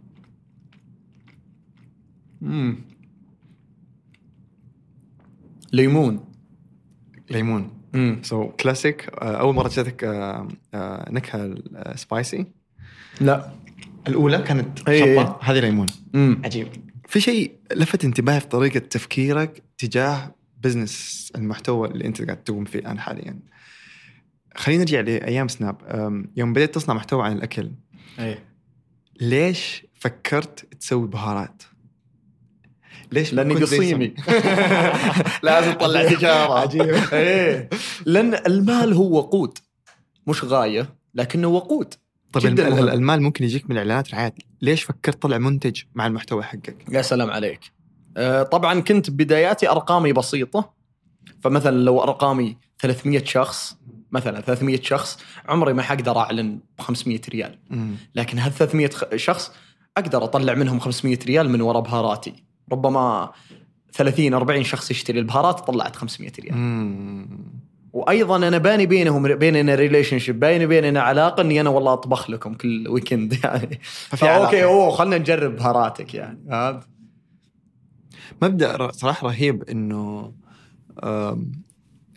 مم. 2.41 2.77
ليمون. 5.73 6.25
ليمون. 7.29 7.71
so 8.21 8.47
classic 8.47 9.09
أول 9.13 9.55
مرة 9.55 9.67
جاتك 9.67 10.03
آه، 10.03 10.47
آه، 10.73 11.11
نكهة 11.11 11.55
آه، 11.75 11.95
spicy 11.95 12.45
لا. 13.21 13.51
الأولى 14.07 14.37
كانت 14.37 14.89
إيه. 14.89 15.15
شطة. 15.19 15.39
هذه 15.41 15.59
ليمون. 15.59 15.87
مم. 16.13 16.41
عجيب. 16.45 16.67
في 17.07 17.21
شيء 17.21 17.55
لفت 17.73 18.05
انتباهي 18.05 18.39
في 18.39 18.47
طريقة 18.47 18.79
تفكيرك 18.79 19.63
تجاه 19.77 20.35
business 20.63 21.31
المحتوى 21.35 21.87
اللي 21.87 22.05
أنت 22.05 22.21
قاعد 22.21 22.43
تقوم 22.43 22.65
فيه 22.65 22.79
الان 22.79 22.99
حاليا. 22.99 23.39
خلينا 24.55 24.83
نرجع 24.83 24.99
لأيام 24.99 25.47
سناب. 25.47 25.75
يوم 26.37 26.53
بديت 26.53 26.75
تصنع 26.75 26.95
محتوى 26.95 27.25
عن 27.25 27.31
الأكل. 27.31 27.71
إيه. 28.19 28.43
ليش 29.21 29.85
فكرت 29.93 30.75
تسوي 30.79 31.07
بهارات؟ 31.07 31.63
ليش 33.11 33.33
لأني 33.33 33.53
قصيمي. 33.53 34.13
لازم 35.43 35.71
تطلع. 35.73 36.09
تجارة. 36.13 36.59
عجيب. 36.59 36.95
إيه. 37.13 37.69
لأن 38.05 38.33
المال 38.33 38.93
هو 38.93 39.17
وقود 39.17 39.57
مش 40.27 40.43
غاية 40.43 40.95
لكنه 41.13 41.47
وقود 41.47 41.93
طيب 42.43 42.51
جداً 42.53 42.67
ال- 42.67 42.73
ال- 42.73 42.79
مهم. 42.85 42.89
المال 42.93 43.21
ممكن 43.21 43.43
يجيك 43.43 43.65
من 43.65 43.71
الاعلانات 43.71 44.13
رعايات 44.13 44.35
ليش 44.61 44.83
فكرت 44.83 45.15
تطلع 45.15 45.37
منتج 45.37 45.81
مع 45.95 46.07
المحتوى 46.07 46.43
حقك؟ 46.43 46.85
يا 46.91 47.01
سلام 47.01 47.31
عليك 47.31 47.59
آه، 48.17 48.43
طبعا 48.43 48.79
كنت 48.79 49.09
بداياتي 49.09 49.69
أرقامي 49.69 50.13
بسيطة 50.13 50.73
فمثلا 51.41 51.75
لو 51.77 52.03
أرقامي 52.03 52.57
300 52.79 53.23
شخص 53.23 53.77
مثلا 54.11 54.41
300 54.41 54.81
شخص 54.81 55.19
عمري 55.49 55.73
ما 55.73 55.81
حقدر 55.81 56.17
أعلن 56.17 56.59
ب 56.77 56.81
500 56.81 57.21
ريال. 57.29 57.59
لكن 58.15 58.39
هال 58.39 58.51
300 58.53 58.89
خ- 58.89 59.15
شخص 59.15 59.51
أقدر 59.97 60.23
أطلع 60.23 60.53
منهم 60.53 60.79
500 60.79 61.19
ريال 61.25 61.49
من 61.49 61.61
وراء 61.61 61.81
بهاراتي 61.81 62.43
ربما 62.71 63.31
30 63.93 64.33
40 64.33 64.63
شخص 64.63 64.91
يشتري 64.91 65.19
البهارات 65.19 65.59
طلعت 65.59 65.95
500 65.95 66.31
ريال 66.39 66.57
مم. 66.57 67.64
وأيضا 67.95 68.35
أنا 68.35 68.57
باني 68.57 68.85
بينهم 68.85 69.35
بيننا 69.35 69.75
relationship 69.75 70.39
بيني 70.39 70.65
بيننا 70.65 71.01
علاقة 71.01 71.41
إني 71.41 71.61
أنا 71.61 71.69
والله 71.69 71.93
أطبخ 71.93 72.29
لكم 72.29 72.53
كل 72.53 72.87
weekend 72.87 73.33
يعني. 73.43 73.79
ففي 73.83 74.27
علاقة. 74.27 74.45
أوكي 74.45 74.63
أوه 74.63 74.89
خلينا 74.91 75.17
نجرب 75.17 75.55
بهاراتك 75.55 76.13
يعني 76.13 76.39
فهمت؟ 76.49 76.87
مبدأ 78.41 78.91
صراحة 78.91 79.27
رهيب 79.27 79.63
إنه 79.63 80.33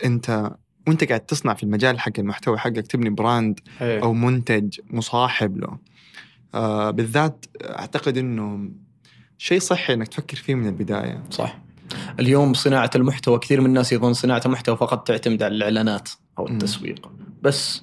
أنت 0.04 0.50
وأنت 0.88 1.04
قاعد 1.04 1.20
تصنع 1.20 1.54
في 1.54 1.62
المجال 1.62 2.00
حق 2.00 2.12
المحتوى 2.18 2.58
حقك 2.58 2.86
تبني 2.86 3.10
brand 3.10 3.60
أو 3.80 4.12
منتج 4.12 4.80
مصاحب 4.90 5.58
له. 5.58 5.78
آه 6.54 6.90
بالذات 6.90 7.44
أعتقد 7.60 8.18
إنه 8.18 8.70
شيء 9.38 9.58
صحي 9.58 9.94
إنك 9.94 10.08
تفكر 10.08 10.36
فيه 10.36 10.54
من 10.54 10.66
البداية. 10.66 11.22
صح. 11.30 11.58
اليوم 12.20 12.54
صناعة 12.54 12.90
المحتوى 12.94 13.38
كثير 13.38 13.60
من 13.60 13.66
الناس 13.66 13.92
يظن 13.92 14.12
صناعة 14.12 14.42
المحتوى 14.46 14.76
فقط 14.76 15.06
تعتمد 15.06 15.42
على 15.42 15.54
الإعلانات 15.54 16.08
أو. 16.38 16.48
التسويق. 16.48 17.10
بس 17.42 17.82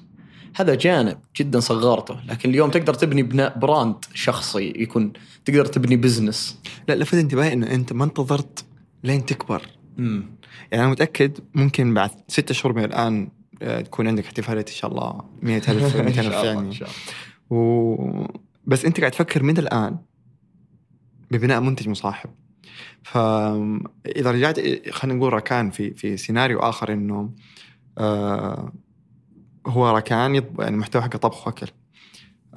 هذا 0.56 0.74
جانب 0.74 1.18
جدا 1.36 1.60
صغرته 1.60 2.20
لكن 2.28 2.50
اليوم 2.50 2.70
تقدر 2.70 2.94
تبني 2.94 3.22
بناء 3.22 3.58
brand 3.58 3.96
شخصي 4.14 4.72
يكون 4.76 5.12
تقدر 5.44 5.66
تبني 5.66 5.96
business 5.96 6.58
لا 6.88 6.94
لفت 6.94 7.14
انتباهي 7.14 7.52
إنه 7.52 7.74
أنت 7.74 7.92
ما 7.92 8.04
انتظرت 8.04 8.64
لين 9.04 9.26
تكبر. 9.26 9.62
امم 9.98 10.36
يعني 10.72 10.84
أنا 10.84 10.92
متأكد 10.92 11.38
ممكن 11.54 11.94
بعد 11.94 12.10
ستة 12.28 12.54
شهور 12.54 12.76
من 12.76 12.84
الآن 12.84 13.28
آه، 13.62 13.80
تكون 13.80 14.08
عندك 14.08 14.24
احتفالات 14.24 14.68
إن 14.68 14.74
شاء 14.74 14.90
الله 14.90 15.20
100000 15.42 15.96
إن 15.96 16.04
200000 16.04 16.32
شاء 16.32 16.52
الله 16.52 16.62
يعني. 16.62 16.76
و... 17.50 18.26
بس 18.66 18.84
أنت 18.84 19.00
قاعد 19.00 19.10
تفكر 19.10 19.42
من 19.42 19.58
الآن 19.58 19.98
ببناء 21.30 21.60
منتج 21.60 21.88
مصاحب. 21.88 22.30
فاذا 23.02 24.30
رجعت 24.30 24.60
خلينا 24.90 25.18
نقول 25.18 25.32
ركان 25.32 25.70
في 25.70 25.94
في 25.94 26.16
سيناريو 26.16 26.58
آخر 26.58 26.92
إنه 26.92 27.30
آه 27.98 28.72
هو 29.66 29.96
ركان 29.96 30.34
يعني 30.58 30.76
محتوى 30.76 31.02
حق 31.02 31.16
طبخ 31.16 31.46
وأكل 31.46 31.66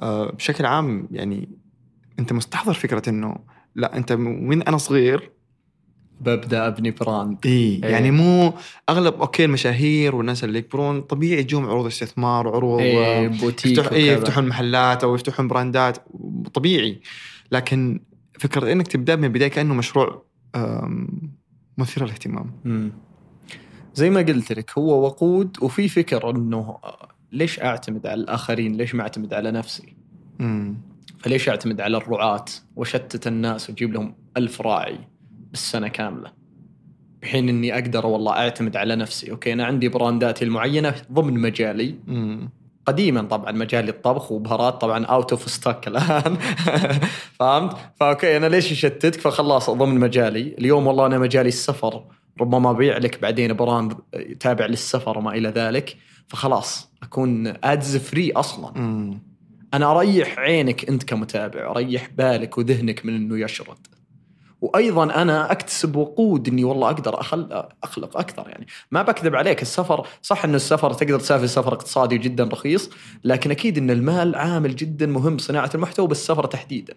آه 0.02 0.30
بشكل 0.30 0.66
عام 0.66 1.08
يعني 1.10 1.48
أنت 2.18 2.32
مستحضر 2.32 2.74
فكرة 2.74 3.08
إنه 3.08 3.36
لا 3.74 3.96
أنت 3.96 4.12
من 4.12 4.62
أنا 4.62 4.78
صغير 4.78 5.30
ببدأ 6.20 6.66
أبني 6.66 6.90
brand 6.90 7.38
إي 7.46 7.50
إيه. 7.52 7.84
يعني 7.84 8.10
مو 8.10 8.54
أغلب 8.88 9.14
أوكي 9.20 9.44
المشاهير 9.44 10.16
والناس 10.16 10.44
اللي 10.44 10.58
يكبرون 10.58 11.00
طبيعي 11.00 11.40
يجون 11.40 11.64
عروض 11.64 11.86
استثمار 11.86 12.46
وعروض 12.46 12.80
إيه، 12.80 13.28
بوتيك 13.28 13.78
يفتح 13.78 13.92
إيه. 13.92 14.12
يفتحون 14.12 14.48
محلات 14.48 15.04
أو 15.04 15.14
يفتحون 15.14 15.48
brand 15.48 15.90
ات 15.90 15.98
طبيعي 16.54 17.00
لكن 17.52 18.00
فكرة 18.40 18.72
إنك 18.72 18.88
تبدأ 18.88 19.16
من 19.16 19.24
البداية 19.24 19.48
كأنه 19.48 19.74
مشروع 19.74 20.24
مثير 21.78 22.04
للاهتمام. 22.04 22.52
زي 23.94 24.10
ما 24.10 24.20
قلت 24.20 24.52
لك 24.52 24.78
هو 24.78 25.04
وقود 25.04 25.56
وفي 25.62 25.88
فكر 25.88 26.30
إنه 26.30 26.76
ليش 27.32 27.60
أعتمد 27.60 28.06
على 28.06 28.20
الآخرين؟ 28.20 28.76
ليش 28.76 28.94
ما 28.94 29.02
أعتمد 29.02 29.34
على 29.34 29.50
نفسي؟ 29.50 29.96
مم. 30.38 30.74
فليش 31.18 31.48
أعتمد 31.48 31.80
على 31.80 31.96
الرعاة 31.96 32.44
وشتت 32.76 33.26
الناس 33.26 33.70
وأجيب 33.70 33.92
لهم 33.92 34.14
ألف 34.36 34.60
راعي 34.60 34.98
بالسنة 35.50 35.88
كاملة 35.88 36.32
بحين 37.22 37.48
إني 37.48 37.74
أقدر 37.74 38.06
والله 38.06 38.32
أعتمد 38.32 38.76
على 38.76 38.96
نفسي، 38.96 39.30
أوكي 39.30 39.52
أنا 39.52 39.64
عندي 39.64 39.88
brand 39.88 40.28
اتي 40.28 40.44
المعينة 40.44 40.94
ضمن 41.12 41.40
مجالي 41.40 41.94
مم. 42.06 42.50
قديما 42.90 43.22
طبعا 43.22 43.52
مجال 43.52 43.88
الطبخ 43.88 44.32
وبهارات 44.32 44.80
طبعا 44.80 45.04
out 45.04 45.32
of 45.32 45.50
stock 45.50 45.88
الآن. 45.88 46.36
فهمت؟ 47.38 47.76
فأوكي 48.00 48.36
أنا 48.36 48.46
ليش 48.46 48.72
اشتتك 48.72 49.20
فخلاص 49.20 49.70
ضمن 49.70 50.00
مجالي، 50.00 50.54
اليوم 50.58 50.86
والله 50.86 51.06
أنا 51.06 51.18
مجالي 51.18 51.48
السفر. 51.48 52.04
ربما 52.40 52.70
أبيع 52.70 52.98
لك 52.98 53.22
بعدين 53.22 53.52
brand 53.52 53.94
تابع 54.40 54.66
للسفر 54.66 55.18
وما 55.18 55.30
إلى 55.34 55.48
ذلك. 55.48 55.96
فخلاص 56.28 56.90
أكون 57.02 57.54
ads 57.64 57.96
free 57.96 58.32
أصلا. 58.32 58.72
مم. 58.78 59.18
أنا 59.74 59.90
أريح 59.90 60.38
عينك 60.38 60.88
أنت 60.88 61.04
كمتابع 61.04 61.70
أريح 61.70 62.08
بالك 62.16 62.58
وذهنك 62.58 63.06
من 63.06 63.16
إنه 63.16 63.44
يشرد. 63.44 63.86
وأيضا 64.60 65.04
أنا 65.22 65.52
أكتسب 65.52 65.96
وقود 65.96 66.48
إني 66.48 66.64
والله 66.64 66.90
أقدر. 66.90 67.20
أخلق 67.82 68.16
أكثر 68.16 68.48
يعني 68.48 68.66
ما 68.90 69.02
بكذب 69.02 69.36
عليك 69.36 69.62
السفر 69.62 70.06
صح 70.22 70.44
انه 70.44 70.56
السفر 70.56 70.92
تقدر 70.92 71.20
تسافر 71.20 71.46
سفر 71.46 71.72
اقتصادي 71.72 72.18
جدا 72.18 72.44
رخيص 72.44 72.90
لكن 73.24 73.50
أكيد 73.50 73.78
إن 73.78 73.90
المال 73.90 74.34
عامل 74.34 74.76
جدا 74.76 75.06
مهم 75.06 75.36
بصناعه 75.36 75.70
المحتوى 75.74 76.08
بالسفر 76.08 76.46
تحديدا 76.46 76.94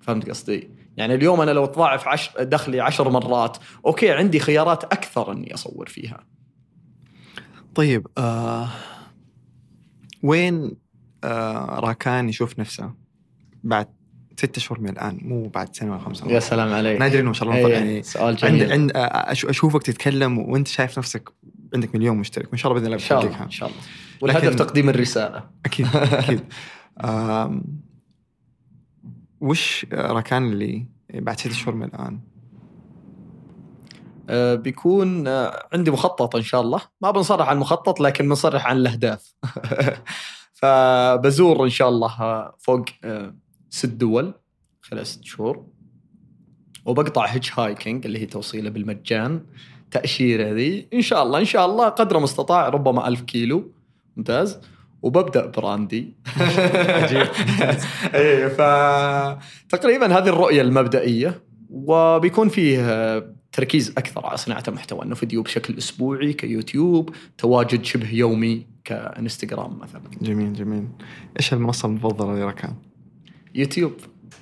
فهمت 0.00 0.28
قصدي؟ 0.28 0.70
يعني 0.96 1.14
اليوم 1.14 1.40
أنا 1.40 1.50
لو 1.50 1.66
تضاعف 1.66 2.08
عش... 2.08 2.30
دخلي 2.40 2.80
عشر 2.80 3.08
مرات 3.10 3.56
أوكي 3.86 4.10
عندي 4.10 4.40
خيارات 4.40 4.84
أكثر 4.84 5.32
إني 5.32 5.54
أصور 5.54 5.88
فيها 5.88 6.26
طيب 7.74 8.06
آه 8.18 8.68
وين 10.22 10.76
آه 11.24 11.80
راكان 11.80 12.28
يشوف 12.28 12.58
نفسه 12.58 12.94
بعد 13.64 13.97
ستة 14.38 14.60
شهور 14.60 14.80
من 14.80 14.88
الآن 14.88 15.18
مو 15.22 15.48
بعد 15.48 15.76
سنة 15.76 15.90
ولا 15.92 16.00
خمسة. 16.00 16.26
يا 16.30 16.40
سلام 16.40 16.72
عليك. 16.72 16.96
أنا 16.96 17.06
أدري 17.06 17.20
إنه 17.20 17.26
ما 17.28 17.34
شاء 17.34 17.48
الله 17.48 17.66
إيه، 17.66 17.72
يعني 17.74 18.02
سؤال 18.02 18.24
عند 18.42 18.58
جميل. 18.58 18.72
عند 18.72 18.92
أش- 18.92 19.48
أشوفك 19.48 19.82
تتكلم 19.82 20.38
وأنت 20.38 20.68
شايف 20.68 20.98
نفسك 20.98 21.28
عندك 21.74 21.94
مليون 21.94 22.16
مشترك. 22.16 22.48
وإن 22.48 22.58
شاء 22.58 22.72
الله 22.72 22.80
بإذن 22.82 22.92
الله 22.92 23.04
إن 23.04 23.08
شاء 23.08 23.20
الله 23.26 23.42
إن 23.42 23.50
شاء 23.50 23.68
الله. 23.68 23.80
والهدف 24.20 24.54
تقديم 24.54 24.88
الرسالة. 24.88 25.44
أكيد 25.66 25.86
أكيد. 25.94 26.40
وش 29.40 29.86
راكان 29.92 30.52
اللي 30.52 30.86
بعد 31.14 31.40
ستة 31.40 31.52
شهور 31.52 31.74
من 31.74 31.84
الآن؟ 31.84 32.20
آه، 34.30 34.54
بيكون 34.54 35.26
آه، 35.28 35.68
عندي 35.72 35.90
مخطط 35.90 36.36
إن 36.36 36.42
شاء 36.42 36.60
الله. 36.60 36.80
ما 37.00 37.10
بنصرح 37.10 37.48
عن 37.48 37.56
المخطط 37.56 38.00
لكن 38.00 38.28
بنصرح 38.28 38.66
عن 38.66 38.76
الأهداف. 38.76 39.34
فبزور 40.60 41.64
إن 41.64 41.70
شاء 41.70 41.88
الله 41.88 42.20
آه، 42.22 42.56
فوق 42.58 42.84
ست 43.70 43.86
دول 43.86 44.34
خلال 44.80 45.06
ست 45.06 45.24
شهور. 45.24 45.66
وبقطع 46.84 47.26
hitchhiking 47.26 48.06
اللي 48.06 48.18
هي 48.18 48.26
توصيله 48.26 48.70
بالمجان. 48.70 49.40
تأشيرة 49.90 50.52
ذي 50.52 50.88
إن 50.94 51.02
شاء 51.02 51.22
الله 51.22 51.38
إن 51.38 51.44
شاء 51.44 51.66
الله 51.66 51.88
قدر 51.88 52.18
المستطاع 52.18 52.68
ربما 52.68 53.08
ألف 53.08 53.20
كيلو. 53.20 53.72
ممتاز. 54.16 54.58
وببدأ 55.02 55.46
brand 55.46 55.96
ي. 55.96 56.16
عجيب. 56.36 57.26
إيه 58.14 58.48
فتقريبا 59.68 60.18
هذه 60.18 60.28
الرؤية 60.28 60.62
المبدئية. 60.62 61.40
وبيكون 61.70 62.48
فيه 62.48 63.18
تركيز 63.52 63.90
أكثر 63.90 64.26
على 64.26 64.36
صناعة 64.36 64.62
المحتوى. 64.68 65.02
إنه 65.02 65.14
فيديو 65.14 65.42
بشكل 65.42 65.78
أسبوعي 65.78 66.32
كيوتيوب. 66.32 67.10
تواجد 67.38 67.84
شبه 67.84 68.10
يومي 68.10 68.66
كإنستغرام 68.84 69.78
مثلا. 69.78 70.02
جميل 70.22 70.52
جميل. 70.52 70.88
إيش 71.38 71.52
المنصة 71.52 71.88
المفضلة 71.88 72.34
لراكان؟ 72.34 72.74
يوتيوب. 73.54 73.92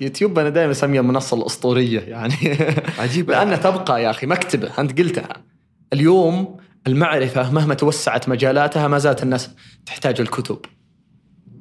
يوتيوب 0.01 0.39
أنا 0.39 0.49
دائما 0.49 0.71
أسميها 0.73 1.01
المنصة 1.01 1.37
الأسطورية 1.37 2.01
يعني. 2.01 2.35
عجيب 2.99 3.31
لانها 3.31 3.57
تبقى 3.57 4.03
يا 4.03 4.11
أخي 4.11 4.27
مكتبة 4.27 4.71
أنت 4.79 4.99
قلتها. 4.99 5.29
اليوم 5.93 6.57
المعرفة 6.87 7.51
مهما 7.53 7.75
توسعت 7.75 8.29
مجالاتها 8.29 8.89
ما 8.89 8.99
زالت 8.99 9.23
الناس 9.23 9.51
تحتاج 9.87 10.21
الكتب. 10.21 10.59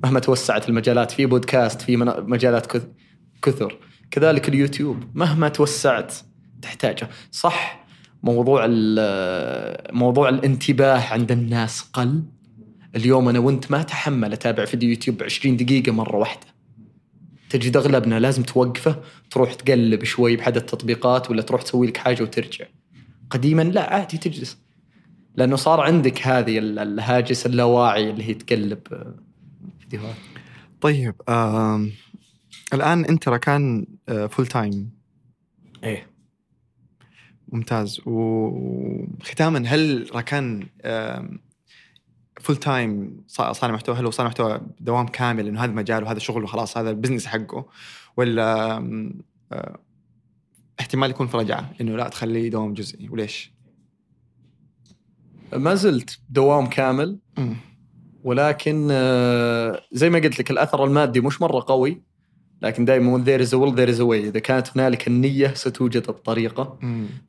مهما 0.03 0.19
توسعت 0.19 0.69
المجالات 0.69 1.11
في 1.11 1.25
بودكاست 1.25 1.81
في 1.81 1.97
مجالات 2.27 2.65
كث- 2.77 2.87
كثر. 3.41 3.77
كذلك 4.11 4.49
اليوتيوب 4.49 5.03
مهما 5.13 5.49
توسعت 5.49 6.13
تحتاجه 6.61 7.09
صح 7.31 7.85
موضوع 8.23 8.65
موضوع 9.91 10.29
الانتباه 10.29 10.99
عند 11.13 11.31
الناس 11.31 11.81
قل. 11.93 12.23
اليوم 12.95 13.29
أنا 13.29 13.39
وأنت 13.39 13.71
ما 13.71 13.81
تحمل 13.81 14.33
أتابع 14.33 14.65
فيديو 14.65 14.89
يوتيوب 14.89 15.23
20 15.23 15.57
دقيقة 15.57 15.91
مرة 15.91 16.15
واحدة. 16.17 16.55
تجد 17.58 17.78
أغلبنا 17.78 18.20
لازم 18.20 18.43
توقفه 18.43 19.01
تروح 19.32 19.53
تقلب 19.53 20.03
شوي 20.03 20.36
بحد 20.36 20.58
التطبيقات 20.58 21.32
ولا 21.32 21.41
تروح 21.41 21.62
تسوي 21.62 21.88
لك 21.88 21.97
حاجة 21.97 22.24
وترجع. 22.24 22.66
قديما 23.30 23.62
لا 23.62 23.93
عادي 23.93 24.18
تجلس. 24.18 24.58
لأنه 25.36 25.56
صار 25.56 25.80
عندك 25.82 26.28
هذه 26.28 26.58
ال- 26.60 26.80
الهاجس 26.80 27.45
اللاواعي 27.45 28.10
اللي 28.10 28.24
هي 28.24 28.34
تقلب 28.34 28.80
آه، 28.91 29.16
فيديوهات. 29.80 30.16
طيب 30.82 31.16
آم، 31.30 31.91
الآن 32.74 33.06
أنت 33.06 33.28
راكان 33.30 33.86
full 34.30 34.47
time 34.47 34.91
إيه. 35.84 36.08
ممتاز. 37.49 38.01
وختاما 38.06 39.64
هل 39.68 40.08
راكان 40.14 40.68
full 42.41 42.55
time 42.55 43.23
صانع 43.27 43.73
محتوى 43.73 43.95
هل 43.95 44.05
هو 44.05 44.11
صانع 44.11 44.29
محتوى 44.29 44.61
دوام 44.79 45.07
كامل 45.07 45.47
إنه 45.47 45.63
هذا 45.63 45.71
مجال 45.71 46.03
وهذا 46.03 46.19
شغل 46.19 46.43
وخلاص 46.43 46.77
هذا 46.77 46.89
ال 46.89 46.93
business 46.93 47.26
حقه 47.25 47.65
ولا 48.17 48.77
آه، 49.51 49.79
احتمال 50.79 51.09
يكون 51.09 51.27
في 51.27 51.38
رجعة 51.38 51.71
إنه 51.81 51.95
لا 51.95 52.09
تخليه 52.09 52.49
دوام 52.49 52.73
جزئي 52.73 53.09
وليش؟ 53.09 53.53
ما 55.53 55.75
زلت 55.75 56.19
دوام 56.29 56.65
كامل. 56.65 57.19
ولكن 58.23 58.88
آه، 58.91 59.81
زي 59.91 60.09
ما 60.09 60.19
قلت 60.19 60.39
لك 60.39 60.51
الأثر 60.51 60.83
المادي 60.83 61.21
مش 61.21 61.41
مرة 61.41 61.63
قوي 61.67 62.01
لكن 62.61 62.86
دائما 62.86 63.17
a 63.17 63.21
will 63.21 63.75
there 63.75 63.95
is 63.95 63.99
a 63.99 64.05
way 64.05 64.25
إذا 64.27 64.39
كانت 64.39 64.77
هنالك 64.77 65.07
النية 65.07 65.53
ستوجد 65.53 66.09
الطريقة. 66.09 66.79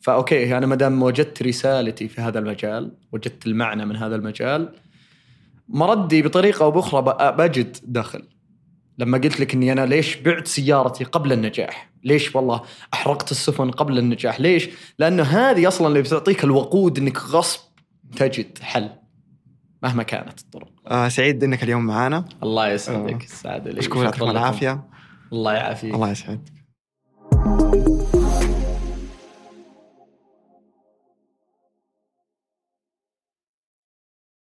فأوكي 0.00 0.56
أنا 0.58 0.66
ما 0.66 0.74
دام 0.74 1.02
وجدت 1.02 1.42
رسالتي 1.42 2.08
في 2.08 2.20
هذا 2.20 2.38
المجال 2.38 2.92
وجدت 3.12 3.46
المعنى 3.46 3.84
من 3.84 3.96
هذا 3.96 4.16
المجال 4.16 4.72
مردي 5.68 6.22
بطريقة 6.22 6.64
أو 6.64 6.70
بأخرى 6.70 7.02
بجد 7.32 7.76
دخل 7.82 8.22
لما 8.98 9.18
قلت 9.18 9.40
لك 9.40 9.54
إني 9.54 9.72
أنا 9.72 9.86
ليش 9.86 10.16
بعت 10.16 10.46
سيارتي 10.46 11.04
قبل 11.04 11.32
النجاح؟ 11.32 11.90
ليش 12.04 12.36
والله 12.36 12.60
أحرقت 12.94 13.30
السفن 13.30 13.70
قبل 13.70 13.98
النجاح؟ 13.98 14.40
ليش؟ 14.40 14.68
لأنه 14.98 15.22
هذه 15.22 15.68
أصلا 15.68 15.86
اللي 15.86 16.02
بتعطيك 16.02 16.44
الوقود 16.44 16.98
إنك 16.98 17.18
غصب 17.18 17.60
تجد 18.16 18.58
حل 18.58 18.90
مهما 19.82 20.02
كانت 20.02 20.40
الطرق. 20.40 20.68
آه 20.86 21.08
سعيد 21.08 21.44
إنك 21.44 21.62
اليوم 21.62 21.86
معنا 21.86 22.24
الله 22.42 22.66
آه. 22.66 22.72
يسعدك 22.72 23.24
السعادة 23.24 23.70
لي 23.70 23.80
أشكرك 23.80 23.96
يعطيكم 23.96 24.16
شكراً 24.16 24.26
لكم. 24.28 24.38
العافيه 24.38 24.84
الله 25.32 25.52
يعافيك 25.52 25.94
الله 25.94 26.10
يسعدك 26.10 26.52